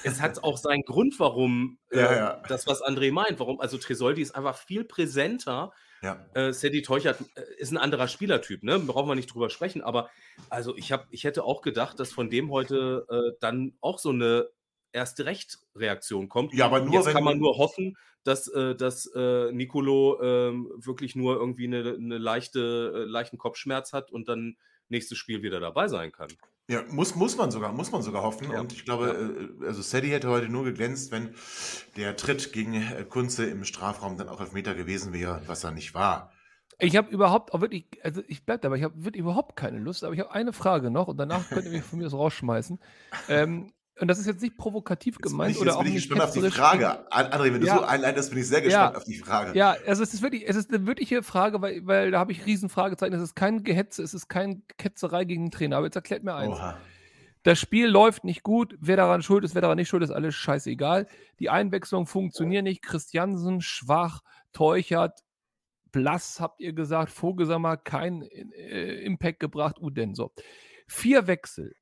es 0.02 0.20
hat 0.20 0.42
auch 0.42 0.56
seinen 0.56 0.82
Grund, 0.82 1.18
warum 1.18 1.78
äh, 1.90 2.00
ja, 2.00 2.16
ja. 2.16 2.42
das, 2.48 2.66
was 2.66 2.82
André 2.82 3.12
meint, 3.12 3.38
warum, 3.38 3.60
also 3.60 3.78
Tresoldi 3.78 4.22
ist 4.22 4.34
einfach 4.34 4.56
viel 4.56 4.84
präsenter 4.84 5.72
ja. 6.04 6.26
Äh, 6.34 6.52
Sadie 6.52 6.82
Teuchert 6.82 7.18
äh, 7.34 7.42
ist 7.56 7.72
ein 7.72 7.78
anderer 7.78 8.08
Spielertyp, 8.08 8.62
ne? 8.62 8.78
Brauchen 8.78 9.08
wir 9.08 9.14
nicht 9.14 9.32
drüber 9.32 9.48
sprechen, 9.48 9.80
aber 9.80 10.10
also 10.50 10.76
ich, 10.76 10.92
hab, 10.92 11.06
ich 11.10 11.24
hätte 11.24 11.44
auch 11.44 11.62
gedacht, 11.62 11.98
dass 11.98 12.12
von 12.12 12.28
dem 12.28 12.50
heute 12.50 13.06
äh, 13.08 13.36
dann 13.40 13.72
auch 13.80 13.98
so 13.98 14.10
eine 14.10 14.50
erste 14.92 15.24
Recht-Reaktion 15.24 16.28
kommt. 16.28 16.52
Ja, 16.52 16.66
aber 16.66 16.80
nur 16.80 16.94
Jetzt 16.94 17.08
kann 17.08 17.24
man 17.24 17.38
nur 17.38 17.56
hoffen, 17.56 17.96
dass, 18.22 18.48
äh, 18.48 18.74
dass 18.74 19.06
äh, 19.14 19.50
Nicolo 19.52 20.20
äh, 20.20 20.52
wirklich 20.84 21.16
nur 21.16 21.36
irgendwie 21.36 21.66
eine, 21.66 21.94
eine 21.94 22.18
leichte, 22.18 22.92
äh, 22.94 23.10
leichten 23.10 23.38
Kopfschmerz 23.38 23.92
hat 23.94 24.12
und 24.12 24.28
dann 24.28 24.56
nächstes 24.88 25.16
Spiel 25.16 25.42
wieder 25.42 25.58
dabei 25.58 25.88
sein 25.88 26.12
kann. 26.12 26.28
Ja, 26.68 26.82
muss, 26.88 27.14
muss 27.14 27.36
man 27.36 27.50
sogar, 27.50 27.72
muss 27.72 27.92
man 27.92 28.02
sogar 28.02 28.22
hoffen. 28.22 28.50
Ja. 28.50 28.60
Und 28.60 28.72
ich 28.72 28.84
glaube, 28.84 29.48
ja. 29.60 29.64
Äh, 29.64 29.68
also 29.68 29.82
Sadie 29.82 30.10
hätte 30.10 30.28
heute 30.28 30.48
nur 30.48 30.64
geglänzt, 30.64 31.12
wenn 31.12 31.34
der 31.96 32.16
Tritt 32.16 32.52
gegen 32.52 32.74
äh, 32.74 33.04
Kunze 33.04 33.44
im 33.44 33.64
Strafraum 33.64 34.16
dann 34.16 34.28
auch 34.28 34.40
Elfmeter 34.40 34.74
gewesen 34.74 35.12
wäre, 35.12 35.42
was 35.46 35.64
er 35.64 35.72
nicht 35.72 35.94
war. 35.94 36.32
Ich 36.78 36.96
habe 36.96 37.10
überhaupt 37.10 37.52
auch 37.52 37.60
wirklich, 37.60 37.86
also 38.02 38.22
ich 38.26 38.44
bleibe 38.44 38.62
dabei, 38.62 38.76
ich 38.76 38.82
habe 38.82 39.04
wirklich 39.04 39.20
überhaupt 39.20 39.56
keine 39.56 39.78
Lust, 39.78 40.02
aber 40.02 40.14
ich 40.14 40.20
habe 40.20 40.32
eine 40.32 40.52
Frage 40.52 40.90
noch 40.90 41.06
und 41.06 41.18
danach 41.18 41.48
könnt 41.48 41.66
ihr 41.66 41.70
mich 41.70 41.84
von 41.84 41.98
mir 41.98 42.06
aus 42.06 42.14
rausschmeißen. 42.14 42.80
Ähm, 43.28 43.72
und 44.00 44.08
das 44.08 44.18
ist 44.18 44.26
jetzt 44.26 44.42
nicht 44.42 44.56
provokativ 44.56 45.14
jetzt 45.14 45.22
gemeint 45.22 45.54
ich, 45.54 45.60
oder 45.60 45.76
auch 45.76 45.84
bin 45.84 45.94
ich 45.94 46.08
gespannt 46.08 46.22
auf 46.22 46.32
die 46.32 46.50
Frage. 46.50 47.08
André, 47.12 47.52
wenn 47.52 47.60
du 47.60 47.66
ja. 47.66 47.78
so 47.78 47.84
einleitest, 47.84 48.30
bin 48.30 48.40
ich 48.40 48.48
sehr 48.48 48.60
gespannt 48.60 48.94
ja. 48.94 48.96
auf 48.96 49.04
die 49.04 49.14
Frage. 49.14 49.56
Ja, 49.56 49.76
also 49.86 50.02
es 50.02 50.12
ist 50.12 50.22
wirklich, 50.22 50.48
es 50.48 50.56
ist 50.56 50.72
eine 50.74 50.84
wirkliche 50.86 51.22
Frage, 51.22 51.62
weil, 51.62 51.86
weil 51.86 52.10
da 52.10 52.18
habe 52.18 52.32
ich 52.32 52.44
riesen 52.44 52.68
Fragezeichen. 52.68 53.14
Es 53.14 53.22
ist 53.22 53.36
kein 53.36 53.62
Gehetze, 53.62 54.02
es 54.02 54.12
ist 54.12 54.28
keine 54.28 54.62
Ketzerei 54.78 55.24
gegen 55.24 55.44
den 55.44 55.50
Trainer. 55.52 55.76
Aber 55.76 55.86
jetzt 55.86 55.94
erklärt 55.94 56.24
mir 56.24 56.34
eins. 56.34 56.54
Oha. 56.54 56.76
Das 57.44 57.60
Spiel 57.60 57.86
läuft 57.86 58.24
nicht 58.24 58.42
gut. 58.42 58.74
Wer 58.80 58.96
daran 58.96 59.22
schuld 59.22 59.44
ist, 59.44 59.54
wer 59.54 59.62
daran 59.62 59.76
nicht 59.76 59.88
schuld 59.88 60.02
ist, 60.02 60.10
alles 60.10 60.34
scheißegal. 60.34 61.06
Die 61.38 61.50
Einwechslung 61.50 62.06
funktioniert 62.06 62.64
nicht. 62.64 62.82
Christiansen 62.82 63.60
schwach, 63.60 64.22
Teuchert, 64.52 65.20
blass, 65.92 66.40
habt 66.40 66.60
ihr 66.60 66.72
gesagt. 66.72 67.12
Vogelsammer 67.12 67.76
kein 67.76 68.22
äh, 68.22 69.04
Impact 69.04 69.38
gebracht. 69.38 69.78
Uden 69.78 70.14
so. 70.16 70.32
Vier 70.88 71.28
Wechsel 71.28 71.74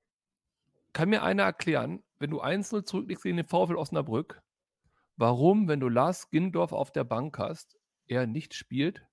kann 0.92 1.08
mir 1.08 1.22
einer 1.22 1.42
erklären, 1.42 2.02
wenn 2.18 2.30
du 2.30 2.42
1-0 2.42 2.84
zurückliegst 2.84 3.24
gegen 3.24 3.36
den 3.36 3.46
VfL 3.46 3.76
Osnabrück, 3.76 4.42
warum, 5.16 5.68
wenn 5.68 5.80
du 5.80 5.88
Lars 5.88 6.30
Gindorf 6.30 6.72
auf 6.72 6.92
der 6.92 7.04
Bank 7.04 7.38
hast, 7.38 7.78
er 8.06 8.26
nicht 8.26 8.54
spielt? 8.54 9.06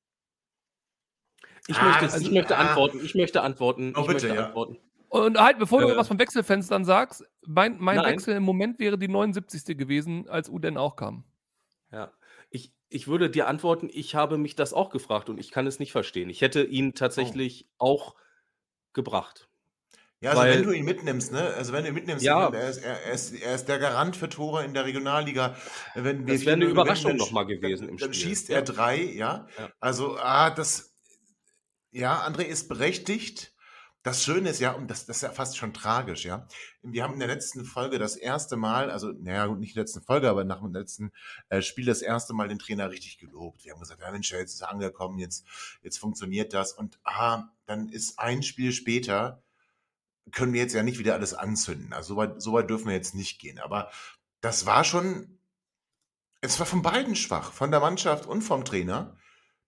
Ich, 1.67 1.77
ah, 1.77 1.85
möchte, 1.85 2.05
also, 2.05 2.19
ich 2.19 2.31
möchte 2.31 2.57
ah, 2.57 2.61
antworten. 2.61 2.99
Ich 3.03 3.15
möchte 3.15 3.41
antworten. 3.41 3.93
Oh, 3.95 4.01
ich 4.01 4.07
bitte, 4.07 4.27
möchte 4.27 4.35
ja. 4.35 4.45
antworten. 4.47 4.79
Und 5.09 5.39
halt, 5.39 5.57
bevor 5.57 5.81
äh, 5.81 5.87
du 5.87 5.97
was 5.97 6.07
von 6.07 6.19
Wechselfenstern 6.19 6.85
sagst, 6.85 7.25
mein, 7.45 7.77
mein 7.79 8.03
Wechsel 8.03 8.35
im 8.35 8.43
Moment 8.43 8.79
wäre 8.79 8.97
die 8.97 9.07
79. 9.07 9.77
gewesen, 9.77 10.29
als 10.29 10.49
Uden 10.49 10.77
auch 10.77 10.95
kam. 10.95 11.23
Ja, 11.91 12.13
ich, 12.51 12.73
ich 12.89 13.07
würde 13.07 13.29
dir 13.29 13.47
antworten, 13.47 13.89
ich 13.91 14.13
habe 14.13 14.37
mich 14.37 14.55
das 14.55 14.73
auch 14.73 14.89
gefragt 14.91 15.29
und 15.29 15.39
ich 15.39 15.49
kann 15.49 15.65
es 15.65 15.79
nicht 15.79 15.91
verstehen. 15.91 16.29
Ich 16.29 16.41
hätte 16.41 16.63
ihn 16.63 16.93
tatsächlich 16.93 17.67
oh. 17.79 17.85
auch 17.85 18.15
gebracht. 18.93 19.48
Ja, 20.21 20.31
also 20.31 20.41
Weil, 20.41 20.55
wenn 20.55 20.63
du 20.63 20.71
ihn 20.71 20.83
mitnimmst, 20.83 21.31
ne? 21.31 21.53
Also 21.55 21.71
wenn 21.71 21.83
du 21.83 21.89
ihn 21.89 21.93
mitnimmst, 21.95 22.25
ja. 22.25 22.49
er, 22.49 22.69
ist, 22.69 22.79
er, 22.79 23.11
ist, 23.11 23.33
er 23.33 23.55
ist 23.55 23.65
der 23.69 23.79
Garant 23.79 24.17
für 24.17 24.27
Tore 24.27 24.65
in 24.65 24.73
der 24.73 24.83
Regionalliga. 24.83 25.55
Wenn 25.95 26.25
das 26.25 26.41
wäre 26.41 26.57
eine 26.57 26.65
Überraschung 26.65 27.15
nochmal 27.15 27.45
gewesen 27.45 27.83
dann, 27.83 27.89
im 27.89 27.97
Spiel. 27.97 28.07
Dann 28.07 28.13
schießt 28.13 28.49
er 28.49 28.61
drei, 28.61 29.01
ja? 29.01 29.47
ja. 29.57 29.69
Also, 29.79 30.17
ah, 30.17 30.49
das, 30.49 30.93
ja, 31.91 32.25
André 32.27 32.43
ist 32.43 32.67
berechtigt. 32.67 33.53
Das 34.03 34.23
Schöne 34.23 34.49
ist 34.49 34.59
ja, 34.59 34.71
und 34.71 34.89
das, 34.89 35.05
das 35.05 35.17
ist 35.17 35.21
ja 35.23 35.29
fast 35.29 35.57
schon 35.57 35.73
tragisch, 35.73 36.23
ja. 36.23 36.47
Wir 36.81 37.03
haben 37.03 37.13
in 37.13 37.19
der 37.19 37.27
letzten 37.27 37.65
Folge 37.65 37.99
das 37.99 38.15
erste 38.15 38.55
Mal, 38.57 38.91
also, 38.91 39.11
naja, 39.11 39.47
nicht 39.47 39.71
in 39.71 39.75
der 39.75 39.83
letzten 39.83 40.01
Folge, 40.01 40.29
aber 40.29 40.43
nach 40.45 40.61
dem 40.61 40.73
letzten 40.73 41.11
äh, 41.49 41.61
Spiel 41.61 41.85
das 41.85 42.01
erste 42.01 42.33
Mal 42.33 42.47
den 42.47 42.59
Trainer 42.59 42.91
richtig 42.91 43.19
gelobt. 43.19 43.63
Wir 43.63 43.73
haben 43.73 43.79
gesagt, 43.79 44.01
ja 44.01 44.11
Mensch, 44.11 44.31
jetzt 44.31 44.53
ist 44.53 44.61
er 44.61 44.71
angekommen, 44.71 45.19
jetzt, 45.19 45.45
jetzt 45.81 45.97
funktioniert 45.97 46.53
das. 46.53 46.73
Und 46.73 46.99
ah, 47.03 47.49
dann 47.65 47.89
ist 47.89 48.19
ein 48.19 48.41
Spiel 48.41 48.71
später, 48.71 49.43
können 50.31 50.53
wir 50.53 50.61
jetzt 50.61 50.73
ja 50.73 50.83
nicht 50.83 50.99
wieder 50.99 51.13
alles 51.13 51.33
anzünden. 51.33 51.93
Also 51.93 52.13
so 52.13 52.17
weit, 52.17 52.41
so 52.41 52.53
weit 52.53 52.69
dürfen 52.69 52.87
wir 52.87 52.95
jetzt 52.95 53.15
nicht 53.15 53.39
gehen. 53.39 53.59
Aber 53.59 53.89
das 54.41 54.65
war 54.65 54.83
schon, 54.83 55.39
es 56.41 56.59
war 56.59 56.65
von 56.65 56.81
beiden 56.81 57.15
schwach, 57.15 57.51
von 57.51 57.71
der 57.71 57.79
Mannschaft 57.79 58.25
und 58.25 58.41
vom 58.41 58.65
Trainer. 58.65 59.17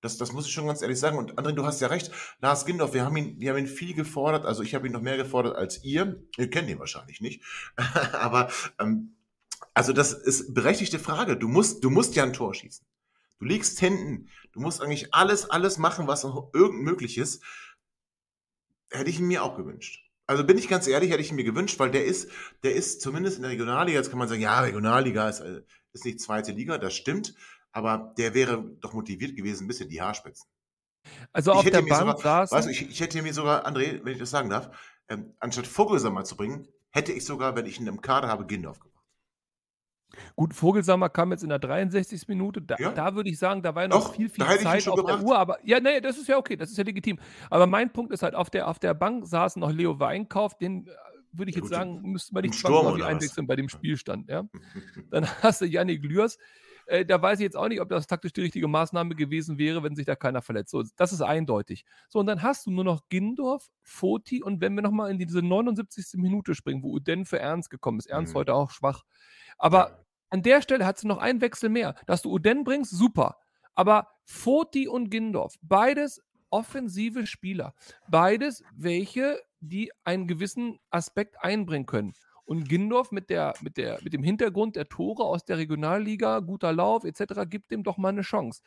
Das, 0.01 0.17
das 0.17 0.31
muss 0.31 0.47
ich 0.47 0.53
schon 0.53 0.65
ganz 0.65 0.81
ehrlich 0.81 0.99
sagen. 0.99 1.17
Und 1.17 1.37
André, 1.37 1.51
du 1.51 1.65
hast 1.65 1.79
ja 1.79 1.87
recht. 1.87 2.11
Lars 2.39 2.65
Gindorf, 2.65 2.93
wir 2.93 3.05
haben 3.05 3.15
ihn, 3.17 3.39
wir 3.39 3.51
haben 3.51 3.59
ihn 3.59 3.67
viel 3.67 3.93
gefordert. 3.93 4.45
Also 4.45 4.63
ich 4.63 4.73
habe 4.73 4.87
ihn 4.87 4.93
noch 4.93 5.01
mehr 5.01 5.17
gefordert 5.17 5.55
als 5.55 5.83
ihr. 5.83 6.23
Ihr 6.37 6.49
kennt 6.49 6.69
ihn 6.69 6.79
wahrscheinlich 6.79 7.21
nicht. 7.21 7.43
Aber 8.13 8.49
ähm, 8.79 9.15
also 9.73 9.93
das 9.93 10.13
ist 10.13 10.53
berechtigte 10.53 10.99
Frage. 10.99 11.37
Du 11.37 11.47
musst, 11.47 11.83
du 11.83 11.89
musst 11.89 12.15
ja 12.15 12.23
ein 12.23 12.33
Tor 12.33 12.53
schießen. 12.53 12.85
Du 13.39 13.45
liegst 13.45 13.79
hinten. 13.79 14.29
Du 14.53 14.59
musst 14.59 14.81
eigentlich 14.81 15.13
alles, 15.13 15.49
alles 15.49 15.77
machen, 15.77 16.07
was 16.07 16.23
irgend 16.23 16.81
möglich 16.81 17.17
ist 17.17 17.43
hätte 18.91 19.09
ich 19.09 19.19
mir 19.19 19.43
auch 19.43 19.55
gewünscht. 19.55 20.10
Also 20.27 20.45
bin 20.45 20.57
ich 20.57 20.67
ganz 20.67 20.87
ehrlich, 20.87 21.11
hätte 21.11 21.21
ich 21.21 21.29
ihn 21.29 21.35
mir 21.35 21.43
gewünscht, 21.43 21.77
weil 21.79 21.91
der 21.91 22.05
ist, 22.05 22.29
der 22.63 22.73
ist 22.73 23.01
zumindest 23.01 23.37
in 23.37 23.43
der 23.43 23.51
Regionalliga, 23.51 23.97
jetzt 23.97 24.09
kann 24.09 24.19
man 24.19 24.27
sagen, 24.27 24.41
ja, 24.41 24.61
Regionalliga 24.61 25.27
ist, 25.27 25.41
äh, 25.41 25.61
ist 25.93 26.05
nicht 26.05 26.21
zweite 26.21 26.51
Liga, 26.51 26.77
das 26.77 26.93
stimmt, 26.93 27.33
aber 27.71 28.13
der 28.17 28.33
wäre 28.33 28.63
doch 28.79 28.93
motiviert 28.93 29.35
gewesen, 29.35 29.65
ein 29.65 29.67
bisschen 29.67 29.89
die 29.89 30.01
Haarspitzen. 30.01 30.47
Also 31.33 31.51
Ich 31.51 31.57
auf 31.57 31.65
hätte 31.65 31.83
der 31.83 31.89
Bank 31.89 32.17
sogar, 32.17 32.51
weißt 32.51 32.67
du, 32.67 32.71
ich, 32.71 32.89
ich 32.89 32.99
hätte 32.99 33.21
mir 33.21 33.33
sogar, 33.33 33.65
André, 33.65 34.03
wenn 34.03 34.13
ich 34.13 34.19
das 34.19 34.29
sagen 34.29 34.49
darf, 34.49 34.69
ähm, 35.09 35.33
anstatt 35.39 35.67
Vogelsammer 35.67 36.23
zu 36.23 36.37
bringen, 36.37 36.67
hätte 36.91 37.11
ich 37.11 37.25
sogar, 37.25 37.55
wenn 37.55 37.65
ich 37.65 37.79
ihn 37.79 37.87
im 37.87 38.01
Kader 38.01 38.27
habe, 38.27 38.45
Gindorf 38.45 38.79
gebracht. 38.79 38.90
Gut, 40.35 40.53
Vogelsammer 40.53 41.09
kam 41.09 41.31
jetzt 41.31 41.43
in 41.43 41.49
der 41.49 41.59
63. 41.59 42.27
Minute. 42.27 42.61
Da, 42.61 42.75
Ja. 42.79 42.91
da 42.91 43.15
würde 43.15 43.29
ich 43.29 43.37
sagen, 43.39 43.61
da 43.61 43.73
war 43.75 43.83
ja 43.83 43.87
noch 43.87 44.05
Doch, 44.07 44.15
viel, 44.15 44.29
viel 44.29 44.43
Zeit 44.45 44.87
auf 44.87 44.95
gebracht. 44.97 45.21
der 45.21 45.27
Uhr. 45.27 45.37
Aber 45.37 45.57
ja, 45.63 45.79
nee, 45.79 46.01
das 46.01 46.17
ist 46.17 46.27
ja 46.27 46.37
okay, 46.37 46.55
das 46.55 46.69
ist 46.71 46.77
ja 46.77 46.83
legitim. 46.83 47.17
Aber 47.49 47.67
mein 47.67 47.91
Punkt 47.91 48.11
ist 48.13 48.21
halt, 48.23 48.35
auf 48.35 48.49
der, 48.49 48.67
auf 48.67 48.79
der 48.79 48.93
Bank 48.93 49.25
saß 49.25 49.55
noch 49.55 49.71
Leo 49.71 49.99
Weinkauf, 49.99 50.57
den 50.57 50.87
äh, 50.87 50.91
würde 51.33 51.49
ich 51.49 51.55
Ja, 51.55 51.61
jetzt 51.61 51.69
gut, 51.69 51.77
sagen, 51.77 52.01
müsste 52.03 52.33
man 52.33 52.43
nicht 52.43 52.55
zwangsläufig 52.55 53.01
was? 53.03 53.07
einwechseln 53.09 53.47
bei 53.47 53.55
dem 53.55 53.69
Spielstand. 53.69 54.29
Ja? 54.29 54.43
Dann 55.11 55.25
hast 55.41 55.61
du 55.61 55.65
Yannick 55.65 56.03
Lührs. 56.03 56.37
Äh, 56.91 57.05
da 57.05 57.21
weiß 57.21 57.39
ich 57.39 57.43
jetzt 57.43 57.55
auch 57.55 57.69
nicht, 57.69 57.79
ob 57.79 57.87
das 57.87 58.05
taktisch 58.05 58.33
die 58.33 58.41
richtige 58.41 58.67
Maßnahme 58.67 59.15
gewesen 59.15 59.57
wäre, 59.57 59.81
wenn 59.81 59.95
sich 59.95 60.05
da 60.05 60.15
keiner 60.15 60.41
verletzt. 60.41 60.71
So, 60.71 60.83
das 60.97 61.13
ist 61.13 61.21
eindeutig. 61.21 61.85
So, 62.09 62.19
und 62.19 62.25
dann 62.27 62.41
hast 62.41 62.65
du 62.65 62.71
nur 62.71 62.83
noch 62.83 63.07
Gindorf, 63.09 63.69
Foti 63.81 64.43
und 64.43 64.59
wenn 64.59 64.75
wir 64.75 64.81
nochmal 64.81 65.09
in 65.09 65.17
diese 65.17 65.41
79. 65.41 66.19
Minute 66.21 66.53
springen, 66.53 66.83
wo 66.83 66.91
Uden 66.91 67.25
für 67.25 67.39
Ernst 67.39 67.69
gekommen 67.69 67.99
ist. 67.99 68.07
Ernst 68.07 68.33
Mhm. 68.33 68.39
heute 68.39 68.53
auch 68.55 68.71
schwach. 68.71 69.03
Aber 69.57 69.89
Ja. 69.89 69.99
an 70.31 70.41
der 70.43 70.61
Stelle 70.61 70.85
hast 70.85 71.03
du 71.03 71.07
noch 71.07 71.17
einen 71.19 71.39
Wechsel 71.41 71.69
mehr. 71.69 71.95
Dass 72.07 72.21
du 72.21 72.29
Uden 72.31 72.63
bringst, 72.65 72.91
super. 72.91 73.37
Aber 73.73 74.09
Foti 74.25 74.87
und 74.89 75.09
Gindorf, 75.09 75.55
beides 75.61 76.21
offensive 76.49 77.25
Spieler. 77.25 77.73
Beides 78.09 78.63
welche, 78.75 79.39
die 79.61 79.91
einen 80.03 80.27
gewissen 80.27 80.79
Aspekt 80.89 81.41
einbringen 81.41 81.85
können. 81.85 82.13
Und 82.51 82.67
Gindorf 82.67 83.13
mit, 83.13 83.29
der, 83.29 83.53
mit, 83.61 83.77
der, 83.77 83.97
mit 84.03 84.11
dem 84.11 84.23
Hintergrund 84.23 84.75
der 84.75 84.89
Tore 84.89 85.23
aus 85.23 85.45
der 85.45 85.57
Regionalliga, 85.57 86.39
guter 86.39 86.73
Lauf 86.73 87.05
etc., 87.05 87.49
gibt 87.49 87.71
dem 87.71 87.81
doch 87.81 87.95
mal 87.95 88.09
eine 88.09 88.23
Chance. 88.23 88.61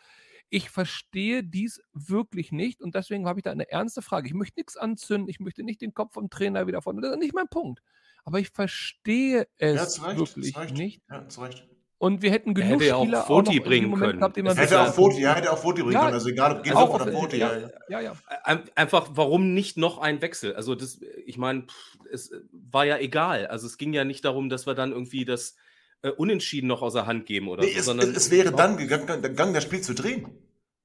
Ich 0.49 0.71
verstehe 0.71 1.45
dies 1.45 1.83
wirklich 1.93 2.51
nicht 2.51 2.81
und 2.81 2.95
deswegen 2.95 3.27
habe 3.27 3.41
ich 3.41 3.43
da 3.43 3.51
eine 3.51 3.71
ernste 3.71 4.01
Frage. 4.01 4.27
Ich 4.27 4.33
möchte 4.33 4.59
nichts 4.59 4.79
anzünden, 4.79 5.29
ich 5.29 5.39
möchte 5.39 5.63
nicht 5.63 5.83
den 5.83 5.93
Kopf 5.93 6.15
vom 6.15 6.31
Trainer 6.31 6.67
wieder 6.67 6.81
von. 6.81 6.99
Das 7.03 7.11
ist 7.13 7.19
nicht 7.19 7.35
mein 7.35 7.49
Punkt. 7.49 7.83
Aber 8.25 8.41
ich 8.41 8.49
verstehe 8.49 9.49
es 9.59 9.99
Ja, 9.99 10.17
wirklich 10.17 10.57
nicht. 10.71 11.03
Ja, 11.11 11.29
zu 11.29 11.43
Recht. 11.43 11.69
Und 12.05 12.21
wir 12.23 12.31
hätten 12.31 12.53
genug 12.55 12.73
hätte 12.73 12.85
ja 12.85 12.97
auch 12.97 13.03
Spieler 13.05 13.23
Foti 13.23 13.61
bringen 13.61 13.95
können. 13.99 14.19
gehabt, 14.19 14.37
Hätte 14.37 14.75
ja- 14.75 14.85
auch 14.85 14.93
Foti, 14.95 15.21
ja, 15.23 15.35
hätte 15.35 15.51
auch 15.51 15.59
Foti 15.59 15.81
bringen 15.83 15.95
Ja, 15.95 16.01
können. 16.03 16.15
Also 16.15 16.29
egal 16.29 16.61
ob 16.61 16.75
auf 16.77 16.95
oder 16.95 17.05
der- 17.07 17.15
Foti. 17.15 17.37
Ja, 17.39 17.57
ja. 17.57 17.69
ja, 17.89 18.01
ja. 18.01 18.13
Ein- 18.43 18.63
Einfach, 18.75 19.09
warum 19.15 19.55
nicht 19.55 19.79
noch 19.79 19.99
ein 19.99 20.21
Wechsel? 20.21 20.55
Also, 20.55 20.75
das, 20.75 20.99
ich 21.25 21.39
meine, 21.39 21.65
es 22.13 22.31
war 22.53 22.85
ja 22.85 22.99
egal. 22.99 23.47
Also, 23.47 23.67
es 23.67 23.79
ging 23.79 23.95
ja 23.95 24.05
nicht 24.05 24.25
darum, 24.25 24.51
dass 24.51 24.67
wir 24.67 24.75
dann 24.75 24.93
irgendwie 24.93 25.25
das 25.25 25.57
äh, 26.03 26.11
Unentschieden 26.11 26.67
noch 26.67 26.83
außer 26.83 27.07
Hand 27.07 27.25
geben 27.25 27.49
oder 27.49 27.63
Nee, 27.65 27.73
so, 27.73 27.79
es, 27.79 27.85
sondern 27.87 28.11
es, 28.11 28.17
es 28.19 28.31
wäre 28.31 28.53
dann 28.53 28.77
gegangen, 28.77 29.23
gegangen, 29.23 29.55
das 29.55 29.63
Spiel 29.65 29.81
zu 29.81 29.95
drehen. 29.95 30.29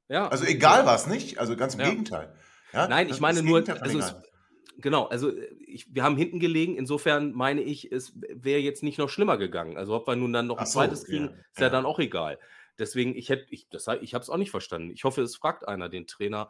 ja. 0.08 0.30
Also 0.30 0.46
egal 0.46 0.86
war 0.86 0.96
es 0.96 1.08
nicht, 1.08 1.38
also 1.38 1.58
ganz 1.58 1.74
im 1.74 1.82
Ja. 1.82 1.90
Gegenteil. 1.90 2.34
Ja, 2.72 2.88
Nein, 2.88 3.10
ich 3.10 3.20
meine 3.20 3.44
nur, 3.44 3.62
also 3.82 4.00
es. 4.00 4.16
Genau, 4.82 5.06
also 5.06 5.30
äh, 5.30 5.54
ich, 5.66 5.94
wir 5.94 6.04
haben 6.04 6.18
hinten 6.18 6.40
gelegen, 6.40 6.76
insofern 6.76 7.34
meine 7.34 7.62
ich, 7.62 7.92
es 7.92 8.14
wäre 8.16 8.60
jetzt 8.60 8.84
nicht 8.84 8.98
noch 8.98 9.10
schlimmer 9.10 9.38
gegangen. 9.38 9.78
Also 9.78 9.96
ob 9.96 10.08
wir 10.08 10.16
nun 10.16 10.34
dann 10.34 10.48
noch 10.48 10.58
ein 10.58 10.64
Ach 10.64 10.68
so, 10.68 10.80
zweites 10.80 11.06
kriegen, 11.06 11.26
ja, 11.26 11.32
ist 11.32 11.60
ja, 11.60 11.64
ja. 11.64 11.70
dann 11.70 11.86
auch 11.86 12.00
egal. 12.00 12.40
Deswegen, 12.78 13.16
ich 13.16 13.30
hätte, 13.30 13.46
ich, 13.50 13.68
das, 13.70 13.88
ich 14.02 14.14
habe 14.14 14.24
es 14.24 14.30
auch 14.30 14.38
nicht 14.38 14.52
verstanden. 14.52 14.92
Ich 14.92 15.04
hoffe, 15.04 15.22
es 15.22 15.36
fragt 15.36 15.68
einer 15.68 15.90
den 15.90 16.08
Trainer 16.08 16.50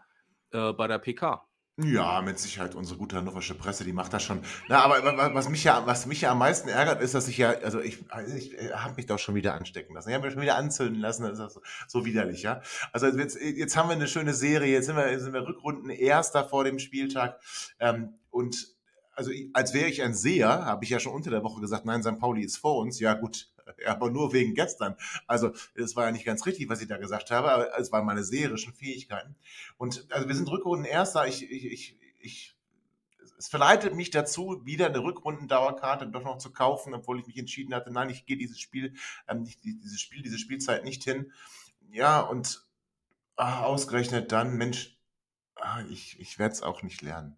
äh, 0.52 0.74
bei 0.74 0.88
der 0.88 1.00
PK. 1.00 1.49
Ja, 1.82 2.22
mit 2.22 2.38
Sicherheit 2.40 2.76
unsere 2.76 2.98
gute 2.98 3.16
hannoversche 3.16 3.56
Presse, 3.56 3.86
die 3.86 3.94
macht 3.94 4.12
das 4.12 4.24
schon. 4.24 4.42
Na, 4.68 4.84
aber 4.84 5.02
wa- 5.04 5.16
wa- 5.18 5.34
was 5.34 5.48
mich 5.48 5.64
ja, 5.64 5.86
was 5.86 6.06
mich 6.08 6.22
ja 6.22 6.32
am 6.32 6.40
meisten 6.40 6.68
ärgert, 6.68 7.02
ist, 7.02 7.14
dass 7.16 7.28
ich 7.30 7.38
ja, 7.38 7.52
also 7.52 7.80
ich, 7.80 8.00
also 8.10 8.36
ich 8.36 8.54
habe 8.74 8.96
mich 8.98 9.06
doch 9.06 9.18
schon 9.18 9.34
wieder 9.36 9.54
anstecken 9.54 9.94
lassen. 9.96 10.10
Ich 10.10 10.16
habe 10.16 10.26
mich 10.26 10.34
schon 10.34 10.42
wieder 10.42 10.58
anzünden 10.58 11.00
lassen. 11.02 11.24
Das 11.24 11.40
ist 11.40 11.54
so, 11.54 11.62
so 11.88 12.06
widerlich, 12.06 12.42
ja. 12.44 12.62
Also 12.92 13.08
jetzt, 13.08 13.40
jetzt 13.40 13.78
haben 13.78 13.88
wir 13.88 13.96
eine 13.96 14.08
schöne 14.08 14.34
Serie. 14.34 14.74
Jetzt 14.74 14.88
sind 14.88 14.98
wir, 14.98 15.20
sind 15.20 15.32
wir 15.32 15.48
Rückrunden 15.48 15.90
Erster 15.90 16.44
vor 16.44 16.66
dem 16.66 16.80
Spieltag. 16.80 17.40
Ähm, 17.80 18.16
und 18.30 18.68
also 19.16 19.32
als 19.54 19.74
wäre 19.74 19.88
ich 19.90 20.02
ein 20.02 20.14
Seher, 20.14 20.66
habe 20.66 20.84
ich 20.84 20.90
ja 20.90 21.00
schon 21.00 21.14
unter 21.14 21.30
der 21.30 21.44
Woche 21.44 21.62
gesagt, 21.62 21.86
nein, 21.86 22.04
St. 22.04 22.20
Pauli 22.20 22.42
ist 22.44 22.58
vor 22.58 22.78
uns. 22.78 23.00
Ja 23.00 23.14
gut, 23.14 23.50
ja, 23.84 23.92
aber 23.92 24.10
nur 24.12 24.34
wegen 24.34 24.54
gestern. 24.56 24.96
Also 25.28 25.54
das 25.76 25.96
war 25.96 26.06
ja 26.06 26.12
nicht 26.12 26.26
ganz 26.26 26.46
richtig, 26.46 26.70
was 26.70 26.82
ich 26.82 26.88
da 26.88 26.98
gesagt 26.98 27.32
habe, 27.32 27.52
aber 27.52 27.78
es 27.80 27.92
waren 27.92 28.06
meine 28.06 28.24
seherischen 28.24 28.74
Fähigkeiten. 28.74 29.36
Und 29.78 30.06
also 30.12 30.28
wir 30.28 30.36
sind 30.36 30.50
Rückrunden 30.50 30.86
Erster. 30.86 31.28
Ich, 31.28 31.50
ich, 31.50 31.66
ich, 31.66 31.98
ich, 32.20 32.56
es 33.38 33.48
verleitet 33.48 33.96
mich 33.96 34.12
dazu, 34.12 34.62
wieder 34.66 34.88
eine 34.88 35.00
Rückrundendauerkarte 35.04 36.08
doch 36.08 36.24
noch 36.24 36.38
zu 36.40 36.52
kaufen, 36.52 36.94
obwohl 36.94 37.20
ich 37.20 37.28
mich 37.28 37.38
entschieden 37.38 37.74
hatte, 37.74 37.92
nein, 37.92 38.10
ich 38.10 38.26
gehe 38.26 38.38
dieses 38.38 38.60
Spiel, 38.60 38.96
ähm, 39.28 39.44
nicht, 39.44 39.64
die- 39.64 39.80
dieses 39.80 40.02
Spiel, 40.02 40.22
diese 40.22 40.38
Spielzeit 40.40 40.84
nicht 40.84 41.04
hin. 41.04 41.32
Ja, 41.92 42.22
und 42.22 42.64
ah, 43.38 43.64
ausgerechnet 43.64 44.32
dann, 44.32 44.58
Mensch, 44.58 44.98
ah, 45.56 45.84
ich, 45.90 46.20
ich 46.20 46.40
werde 46.40 46.54
es 46.54 46.64
auch 46.64 46.84
nicht 46.84 47.02
lernen. 47.02 47.38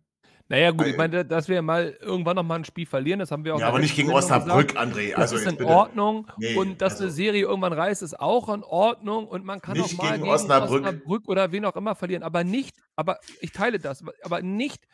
Naja, 0.51 0.71
gut, 0.71 0.85
ich 0.87 0.97
meine, 0.97 1.25
dass 1.25 1.47
wir 1.47 1.61
mal 1.61 1.97
irgendwann 2.01 2.35
noch 2.35 2.43
mal 2.43 2.55
ein 2.55 2.65
Spiel 2.65 2.85
verlieren, 2.85 3.19
das 3.19 3.31
haben 3.31 3.43
wir 3.45 3.55
auch 3.55 3.59
Ja, 3.59 3.69
aber 3.69 3.79
nicht 3.79 3.95
gegen 3.95 4.09
Sendung 4.09 4.23
Osnabrück, 4.23 4.67
gesagt. 4.69 4.77
André. 4.95 5.09
Das 5.11 5.19
Also 5.19 5.35
ist 5.37 5.41
jetzt 5.43 5.51
in 5.53 5.57
bitte. 5.57 5.69
Ordnung. 5.69 6.27
Nee, 6.37 6.55
und 6.55 6.81
dass 6.81 6.93
also- 6.93 7.05
eine 7.05 7.11
Serie 7.13 7.41
irgendwann 7.43 7.73
reißt, 7.73 8.01
ist 8.03 8.19
auch 8.19 8.49
in 8.53 8.63
Ordnung. 8.63 9.27
Und 9.27 9.45
man 9.45 9.61
kann 9.61 9.79
auch 9.79 9.91
mal 9.93 10.11
gegen 10.11 10.23
gegen, 10.23 10.33
Osnabrück. 10.33 10.81
Osnabrück. 10.85 11.27
oder 11.27 11.51
wen 11.51 11.65
auch 11.65 11.75
immer 11.75 11.95
verlieren. 11.95 12.23
Aber 12.23 12.43
nicht, 12.43 12.75
aber 12.95 13.19
ich 13.39 13.51
teile 13.51 13.79
das, 13.79 14.03
aber 14.23 14.41
nicht 14.41 14.85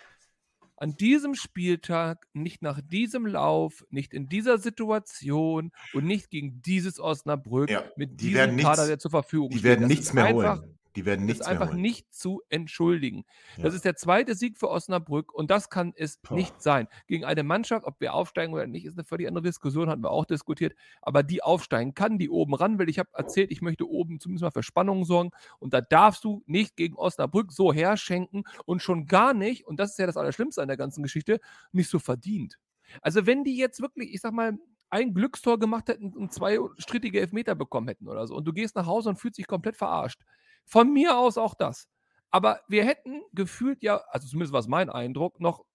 an 0.80 0.96
diesem 0.96 1.34
Spieltag, 1.34 2.28
nicht 2.34 2.62
nach 2.62 2.80
diesem 2.82 3.26
Lauf, 3.26 3.84
nicht 3.90 4.14
in 4.14 4.30
dieser 4.30 4.60
Situation 4.60 5.72
und 5.94 6.06
nicht 6.06 6.30
gegen 6.30 6.62
dieses 6.62 7.00
Osnabrück 7.00 7.72
Ja, 7.72 7.84
mit 7.96 8.12
die 8.12 8.18
diesem 8.28 8.34
werden 8.36 8.58
Kader, 8.58 8.70
nichts- 8.84 8.88
der 8.90 9.00
zur 9.00 9.10
Verfügung 9.10 9.50
Die 9.50 9.56
steht. 9.58 9.64
werden 9.72 9.82
Das 9.82 9.90
nichts 9.90 10.06
ist 10.10 10.14
mehr 10.14 10.32
holen. 10.32 10.77
Die 10.98 11.06
werden 11.06 11.28
Das 11.28 11.28
nichts 11.28 11.42
ist 11.42 11.48
einfach 11.48 11.72
nicht 11.74 12.14
zu 12.14 12.42
entschuldigen. 12.50 13.24
Das 13.62 13.74
Ja. 13.74 13.76
ist 13.78 13.86
der 13.86 13.96
zweite 13.96 14.36
Sieg 14.36 14.58
für 14.58 14.70
Osnabrück 14.70 15.34
und 15.34 15.52
das 15.52 15.70
kann 15.70 15.94
es 15.96 16.18
Boah. 16.18 16.34
nicht 16.36 16.60
sein. 16.62 16.88
Gegen 17.08 17.24
eine 17.24 17.44
Mannschaft, 17.44 17.86
ob 17.86 18.02
wir 18.02 18.14
aufsteigen 18.16 18.52
oder 18.54 18.68
nicht, 18.68 18.86
ist 18.86 18.98
eine 18.98 19.06
völlig 19.06 19.28
andere 19.28 19.44
Diskussion, 19.44 19.90
hatten 19.90 20.04
wir 20.04 20.10
auch 20.12 20.26
diskutiert. 20.26 20.74
Aber 21.04 21.24
die 21.24 21.44
aufsteigen 21.44 21.94
kann, 21.94 22.18
die 22.18 22.30
oben 22.30 22.56
ran 22.56 22.80
will. 22.80 22.90
Ich 22.90 23.00
habe 23.00 23.10
erzählt, 23.14 23.52
ich 23.52 23.62
möchte 23.62 23.88
oben 23.88 24.20
zumindest 24.20 24.42
mal 24.44 24.52
für 24.52 24.64
Spannung 24.64 25.06
sorgen 25.06 25.30
und 25.60 25.74
da 25.74 25.82
darfst 25.82 26.24
du 26.24 26.44
nicht 26.48 26.76
gegen 26.76 26.96
Osnabrück 26.96 27.52
so 27.54 27.72
herschenken 27.72 28.44
und 28.66 28.82
schon 28.82 29.06
gar 29.06 29.34
nicht, 29.36 29.68
und 29.68 29.80
das 29.80 29.92
ist 29.92 30.00
ja 30.00 30.08
das 30.08 30.18
Allerschlimmste 30.18 30.62
an 30.64 30.68
der 30.68 30.78
ganzen 30.78 31.04
Geschichte, 31.04 31.40
nicht 31.72 31.90
so 31.92 32.00
verdient. 32.00 32.58
Also 33.04 33.26
wenn 33.28 33.44
die 33.44 33.56
jetzt 33.58 33.82
wirklich, 33.82 34.14
ich 34.14 34.22
sag 34.22 34.34
mal, 34.34 34.58
ein 34.90 35.14
Glückstor 35.14 35.60
gemacht 35.60 35.90
hätten 35.90 36.14
und 36.16 36.32
zwei 36.34 36.58
strittige 36.78 37.20
Elfmeter 37.20 37.56
bekommen 37.56 37.90
hätten 37.90 38.08
oder 38.08 38.26
so 38.26 38.36
und 38.36 38.46
du 38.46 38.54
gehst 38.54 38.76
nach 38.76 38.86
Hause 38.88 39.10
und 39.10 39.18
fühlst 39.18 39.38
dich 39.38 39.48
komplett 39.48 39.76
verarscht. 39.76 40.22
Von 40.68 40.94
mir 40.94 41.18
aus 41.18 41.38
auch 41.40 41.56
das. 41.56 41.88
Aber 42.30 42.60
wir 42.68 42.84
hätten 42.86 43.22
gefühlt 43.34 43.82
ja, 43.82 44.02
also 44.10 44.28
zumindest 44.28 44.54
war 44.54 44.60
es 44.60 44.68
mein 44.68 44.90
Eindruck, 44.90 45.40
noch 45.40 45.66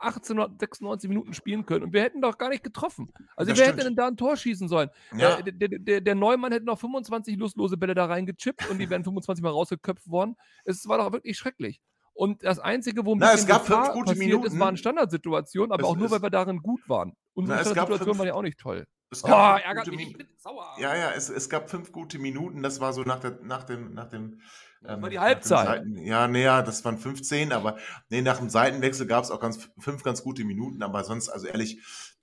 1896 0.00 1.08
Minuten 1.08 1.34
spielen 1.34 1.66
können 1.66 1.84
und 1.84 1.92
wir 1.92 2.02
hätten 2.02 2.20
doch 2.20 2.38
gar 2.38 2.48
nicht 2.48 2.62
getroffen. 2.64 3.12
Also 3.36 3.50
Das 3.50 3.58
wer 3.58 3.66
stimmt. 3.66 3.78
hätte 3.78 3.88
denn 3.88 3.96
da 3.96 4.06
ein 4.06 4.16
Tor 4.16 4.36
schießen 4.36 4.68
sollen? 4.68 4.90
Ja. 5.16 5.38
Äh, 5.38 5.52
der, 5.52 5.68
der, 5.78 6.00
der 6.00 6.14
Neumann 6.14 6.52
hätte 6.52 6.64
noch 6.66 6.78
25 6.78 7.36
lustlose 7.36 7.76
Bälle 7.76 7.94
da 7.94 8.06
reingechippt 8.06 8.68
und 8.70 8.78
die 8.78 8.88
wären 8.90 9.04
25 9.04 9.42
Mal 9.42 9.50
rausgeköpft 9.50 10.08
worden. 10.08 10.36
Es 10.64 10.86
war 10.88 10.98
doch 10.98 11.12
wirklich 11.12 11.36
schrecklich. 11.36 11.80
Und 12.14 12.42
das 12.42 12.58
Einzige, 12.58 13.04
wo 13.06 13.14
ein 13.14 13.18
Na, 13.18 13.26
es 13.28 13.32
bisschen 13.44 13.48
gab 13.48 13.66
fünf 13.66 13.78
Gefahr 13.80 13.92
gute 13.92 14.12
passiert 14.12 14.28
ist, 14.30 14.34
Minuten. 14.42 14.58
waren 14.60 14.76
Standardsituationen, 14.76 15.72
aber 15.72 15.82
Es 15.82 15.88
auch 15.88 15.96
nur, 15.96 16.06
ist- 16.06 16.12
weil 16.12 16.22
wir 16.22 16.30
darin 16.30 16.58
gut 16.58 16.88
waren. 16.88 17.12
Unsere 17.34 17.58
Na, 17.58 17.64
fünf- 17.64 18.18
waren 18.18 18.26
ja 18.26 18.34
auch 18.34 18.42
nicht 18.42 18.58
toll. 18.58 18.86
Es 19.10 19.24
Oh, 19.24 19.28
gab 19.28 19.56
fünf 19.56 19.66
ärgert 19.66 19.86
mich, 19.88 20.10
ich 20.10 20.16
bin 20.18 20.28
sauer. 20.36 20.76
Ja, 20.78 20.94
ja, 20.94 21.12
es, 21.12 21.30
es 21.30 21.48
gab 21.48 21.70
fünf 21.70 21.92
gute 21.92 22.18
Minuten, 22.18 22.62
das 22.62 22.80
war 22.80 22.92
so 22.92 23.02
nach, 23.02 23.20
der, 23.20 23.38
nach 23.42 23.64
dem, 23.64 23.94
nach 23.94 24.08
dem, 24.08 24.40
Das 24.82 25.00
war 25.00 25.10
die 25.10 25.18
Halbzeit. 25.18 25.66
Seiten, 25.66 25.96
ja, 25.96 26.28
naja, 26.28 26.62
das 26.62 26.84
waren 26.84 26.98
15, 26.98 27.52
aber 27.52 27.78
nee, 28.10 28.20
nach 28.20 28.38
dem 28.38 28.50
Seitenwechsel 28.50 29.06
gab 29.06 29.24
es 29.24 29.30
auch 29.30 29.40
ganz, 29.40 29.70
fünf 29.78 30.02
ganz 30.02 30.22
gute 30.22 30.44
Minuten, 30.44 30.82
aber 30.82 31.04
sonst, 31.04 31.28
also 31.30 31.46
ehrlich, 31.46 31.80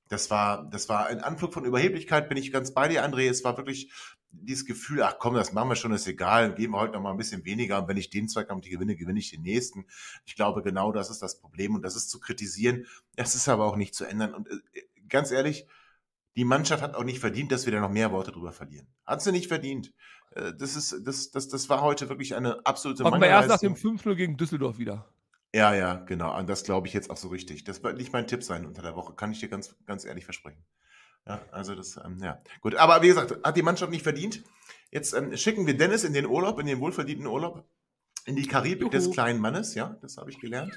das 0.10 0.30
war, 0.30 0.70
das 0.70 0.88
war 0.88 1.08
ein 1.08 1.22
Anflug 1.22 1.54
von 1.54 1.66
Überheblichkeit, 1.66 2.30
bin 2.30 2.38
ich 2.38 2.52
ganz 2.52 2.72
bei 2.74 2.88
dir, 2.88 3.04
André. 3.04 3.28
Es 3.28 3.44
war 3.44 3.58
wirklich 3.58 3.92
dieses 4.30 4.66
Gefühl, 4.66 5.02
ach 5.02 5.16
komm, 5.18 5.34
das 5.34 5.54
machen 5.54 5.70
wir 5.70 5.76
schon, 5.76 5.92
ist 5.94 6.08
egal, 6.08 6.54
geben 6.54 6.74
wir 6.74 6.80
heute 6.80 6.94
noch 6.94 7.02
mal 7.02 7.12
ein 7.12 7.18
bisschen 7.18 7.46
weniger 7.46 7.82
und 7.82 7.88
wenn 7.88 7.98
ich 7.98 8.10
den 8.12 8.28
Zweikampf 8.28 8.64
nicht 8.64 8.72
gewinne, 8.74 8.96
gewinne 8.96 9.18
ich 9.20 9.32
den 9.32 9.42
nächsten. 9.42 9.86
Ich 10.26 10.36
glaube, 10.36 10.62
genau 10.62 10.92
das 10.92 11.10
ist 11.10 11.22
das 11.22 11.40
Problem 11.40 11.74
und 11.74 11.82
das 11.82 11.96
ist 11.96 12.10
zu 12.10 12.20
kritisieren. 12.20 12.86
Das 13.16 13.34
ist 13.34 13.50
aber 13.50 13.66
auch 13.66 13.78
nicht 13.78 13.96
zu 13.96 14.06
ändern 14.06 14.34
und 14.36 14.48
äh, 14.50 14.84
ganz 15.10 15.32
ehrlich, 15.32 15.66
die 16.36 16.46
Mannschaft 16.46 16.84
hat 16.84 16.96
auch 16.96 17.04
nicht 17.04 17.20
verdient, 17.20 17.52
dass 17.52 17.66
wir 17.66 17.74
da 17.74 17.80
noch 17.80 17.90
mehr 17.90 18.12
Worte 18.12 18.32
drüber 18.32 18.52
verlieren. 18.52 18.88
Hat 19.06 19.22
sie 19.22 19.32
nicht 19.32 19.48
verdient. 19.48 19.94
Äh, 20.32 20.54
Das, 20.58 20.76
ist, 20.76 20.96
das, 21.06 21.32
das, 21.32 21.48
das 21.48 21.70
war 21.70 21.82
heute 21.82 22.10
wirklich 22.10 22.36
eine 22.36 22.66
absolute 22.66 23.04
Machen 23.04 23.22
wir 23.22 23.28
erst 23.28 23.50
nach 23.50 23.60
dem 23.60 23.74
Mangelleistung. 23.74 24.14
5-0 24.14 24.16
gegen 24.16 24.38
Düsseldorf 24.38 24.78
wieder. 24.78 25.08
Ja, 25.54 25.74
ja, 25.74 25.96
genau. 25.96 26.38
Und 26.38 26.50
das 26.50 26.64
glaube 26.64 26.88
ich 26.88 26.94
jetzt 26.94 27.10
auch 27.10 27.18
so 27.18 27.30
richtig. 27.30 27.64
Das 27.64 27.82
wird 27.82 27.98
nicht 27.98 28.12
mein 28.12 28.28
Tipp 28.28 28.44
sein 28.44 28.66
unter 28.66 28.82
der 28.82 28.96
Woche, 28.96 29.14
kann 29.14 29.32
ich 29.32 29.40
dir 29.40 29.48
ganz, 29.48 29.76
ganz 29.86 30.04
ehrlich 30.04 30.26
versprechen. 30.26 30.62
Ja, 31.26 31.42
also 31.52 31.74
das, 31.74 31.98
ähm, 32.04 32.20
ja, 32.22 32.42
gut. 32.62 32.76
Aber 32.76 33.02
wie 33.02 33.08
gesagt, 33.08 33.38
hat 33.44 33.56
die 33.56 33.62
Mannschaft 33.64 33.92
nicht 33.92 34.04
verdient. 34.04 34.44
Jetzt 34.92 35.14
ähm, 35.14 35.36
schicken 35.38 35.66
wir 35.66 35.78
Dennis 35.78 36.04
in 36.04 36.14
den 36.14 36.26
Urlaub, 36.26 36.60
in 36.60 36.68
den 36.68 36.80
wohlverdienten 36.80 37.26
Urlaub, 37.26 37.66
in 38.26 38.36
die 38.36 38.46
Karibik 38.46 38.92
des 38.92 39.06
Juhu. 39.06 39.14
kleinen 39.14 39.40
Mannes, 39.40 39.74
ja, 39.74 39.98
das 40.02 40.18
habe 40.18 40.30
ich 40.30 40.40
gelernt. 40.40 40.74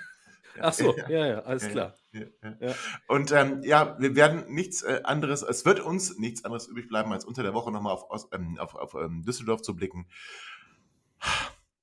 Ach 0.61 0.73
so, 0.73 0.97
ja, 1.09 1.27
ja, 1.27 1.39
alles 1.41 1.65
Ja, 1.65 1.69
klar. 1.71 1.95
Ja, 2.13 2.21
ja. 2.43 2.57
Ja. 2.69 2.75
Und 3.07 3.33
ähm, 3.33 3.63
ja, 3.63 3.97
wir 3.99 4.17
werden 4.17 4.45
nichts 4.53 4.83
äh, 4.83 5.01
anderes, 5.05 5.43
es 5.43 5.65
wird 5.65 5.81
uns 5.81 6.19
nichts 6.19 6.45
anderes 6.45 6.67
übrig 6.67 6.89
bleiben, 6.89 7.13
als 7.13 7.25
unter 7.25 7.43
der 7.43 7.55
Woche 7.55 7.71
nochmal 7.71 7.93
auf, 7.93 8.11
Ost- 8.11 8.33
ähm, 8.35 8.59
auf, 8.59 8.75
auf 8.75 8.95
ähm, 8.95 9.23
Düsseldorf 9.25 9.63
zu 9.63 9.77
blicken. 9.77 10.09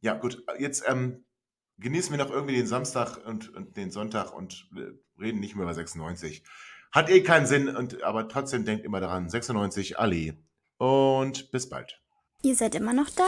Ja, 0.01 0.13
gut, 0.15 0.43
jetzt 0.59 0.83
ähm, 0.87 1.25
genießen 1.77 2.11
wir 2.15 2.23
noch 2.23 2.31
irgendwie 2.31 2.55
den 2.55 2.67
Samstag 2.67 3.17
und, 3.25 3.53
und 3.53 3.75
den 3.77 3.91
Sonntag 3.91 4.33
und 4.33 4.69
äh, 4.75 4.91
reden 5.21 5.39
nicht 5.39 5.55
mehr 5.55 5.63
über 5.63 5.73
96. 5.73 6.43
Hat 6.91 7.09
eh 7.09 7.21
keinen 7.23 7.45
Sinn, 7.45 7.75
und, 7.75 8.03
aber 8.03 8.27
trotzdem 8.29 8.65
denkt 8.65 8.85
immer 8.85 8.99
daran, 8.99 9.29
96 9.29 9.99
Ali. 9.99 10.33
Und 10.77 11.51
bis 11.51 11.69
bald. 11.69 12.01
Ihr 12.41 12.55
seid 12.55 12.75
immer 12.75 12.93
noch 12.93 13.09
da? 13.09 13.27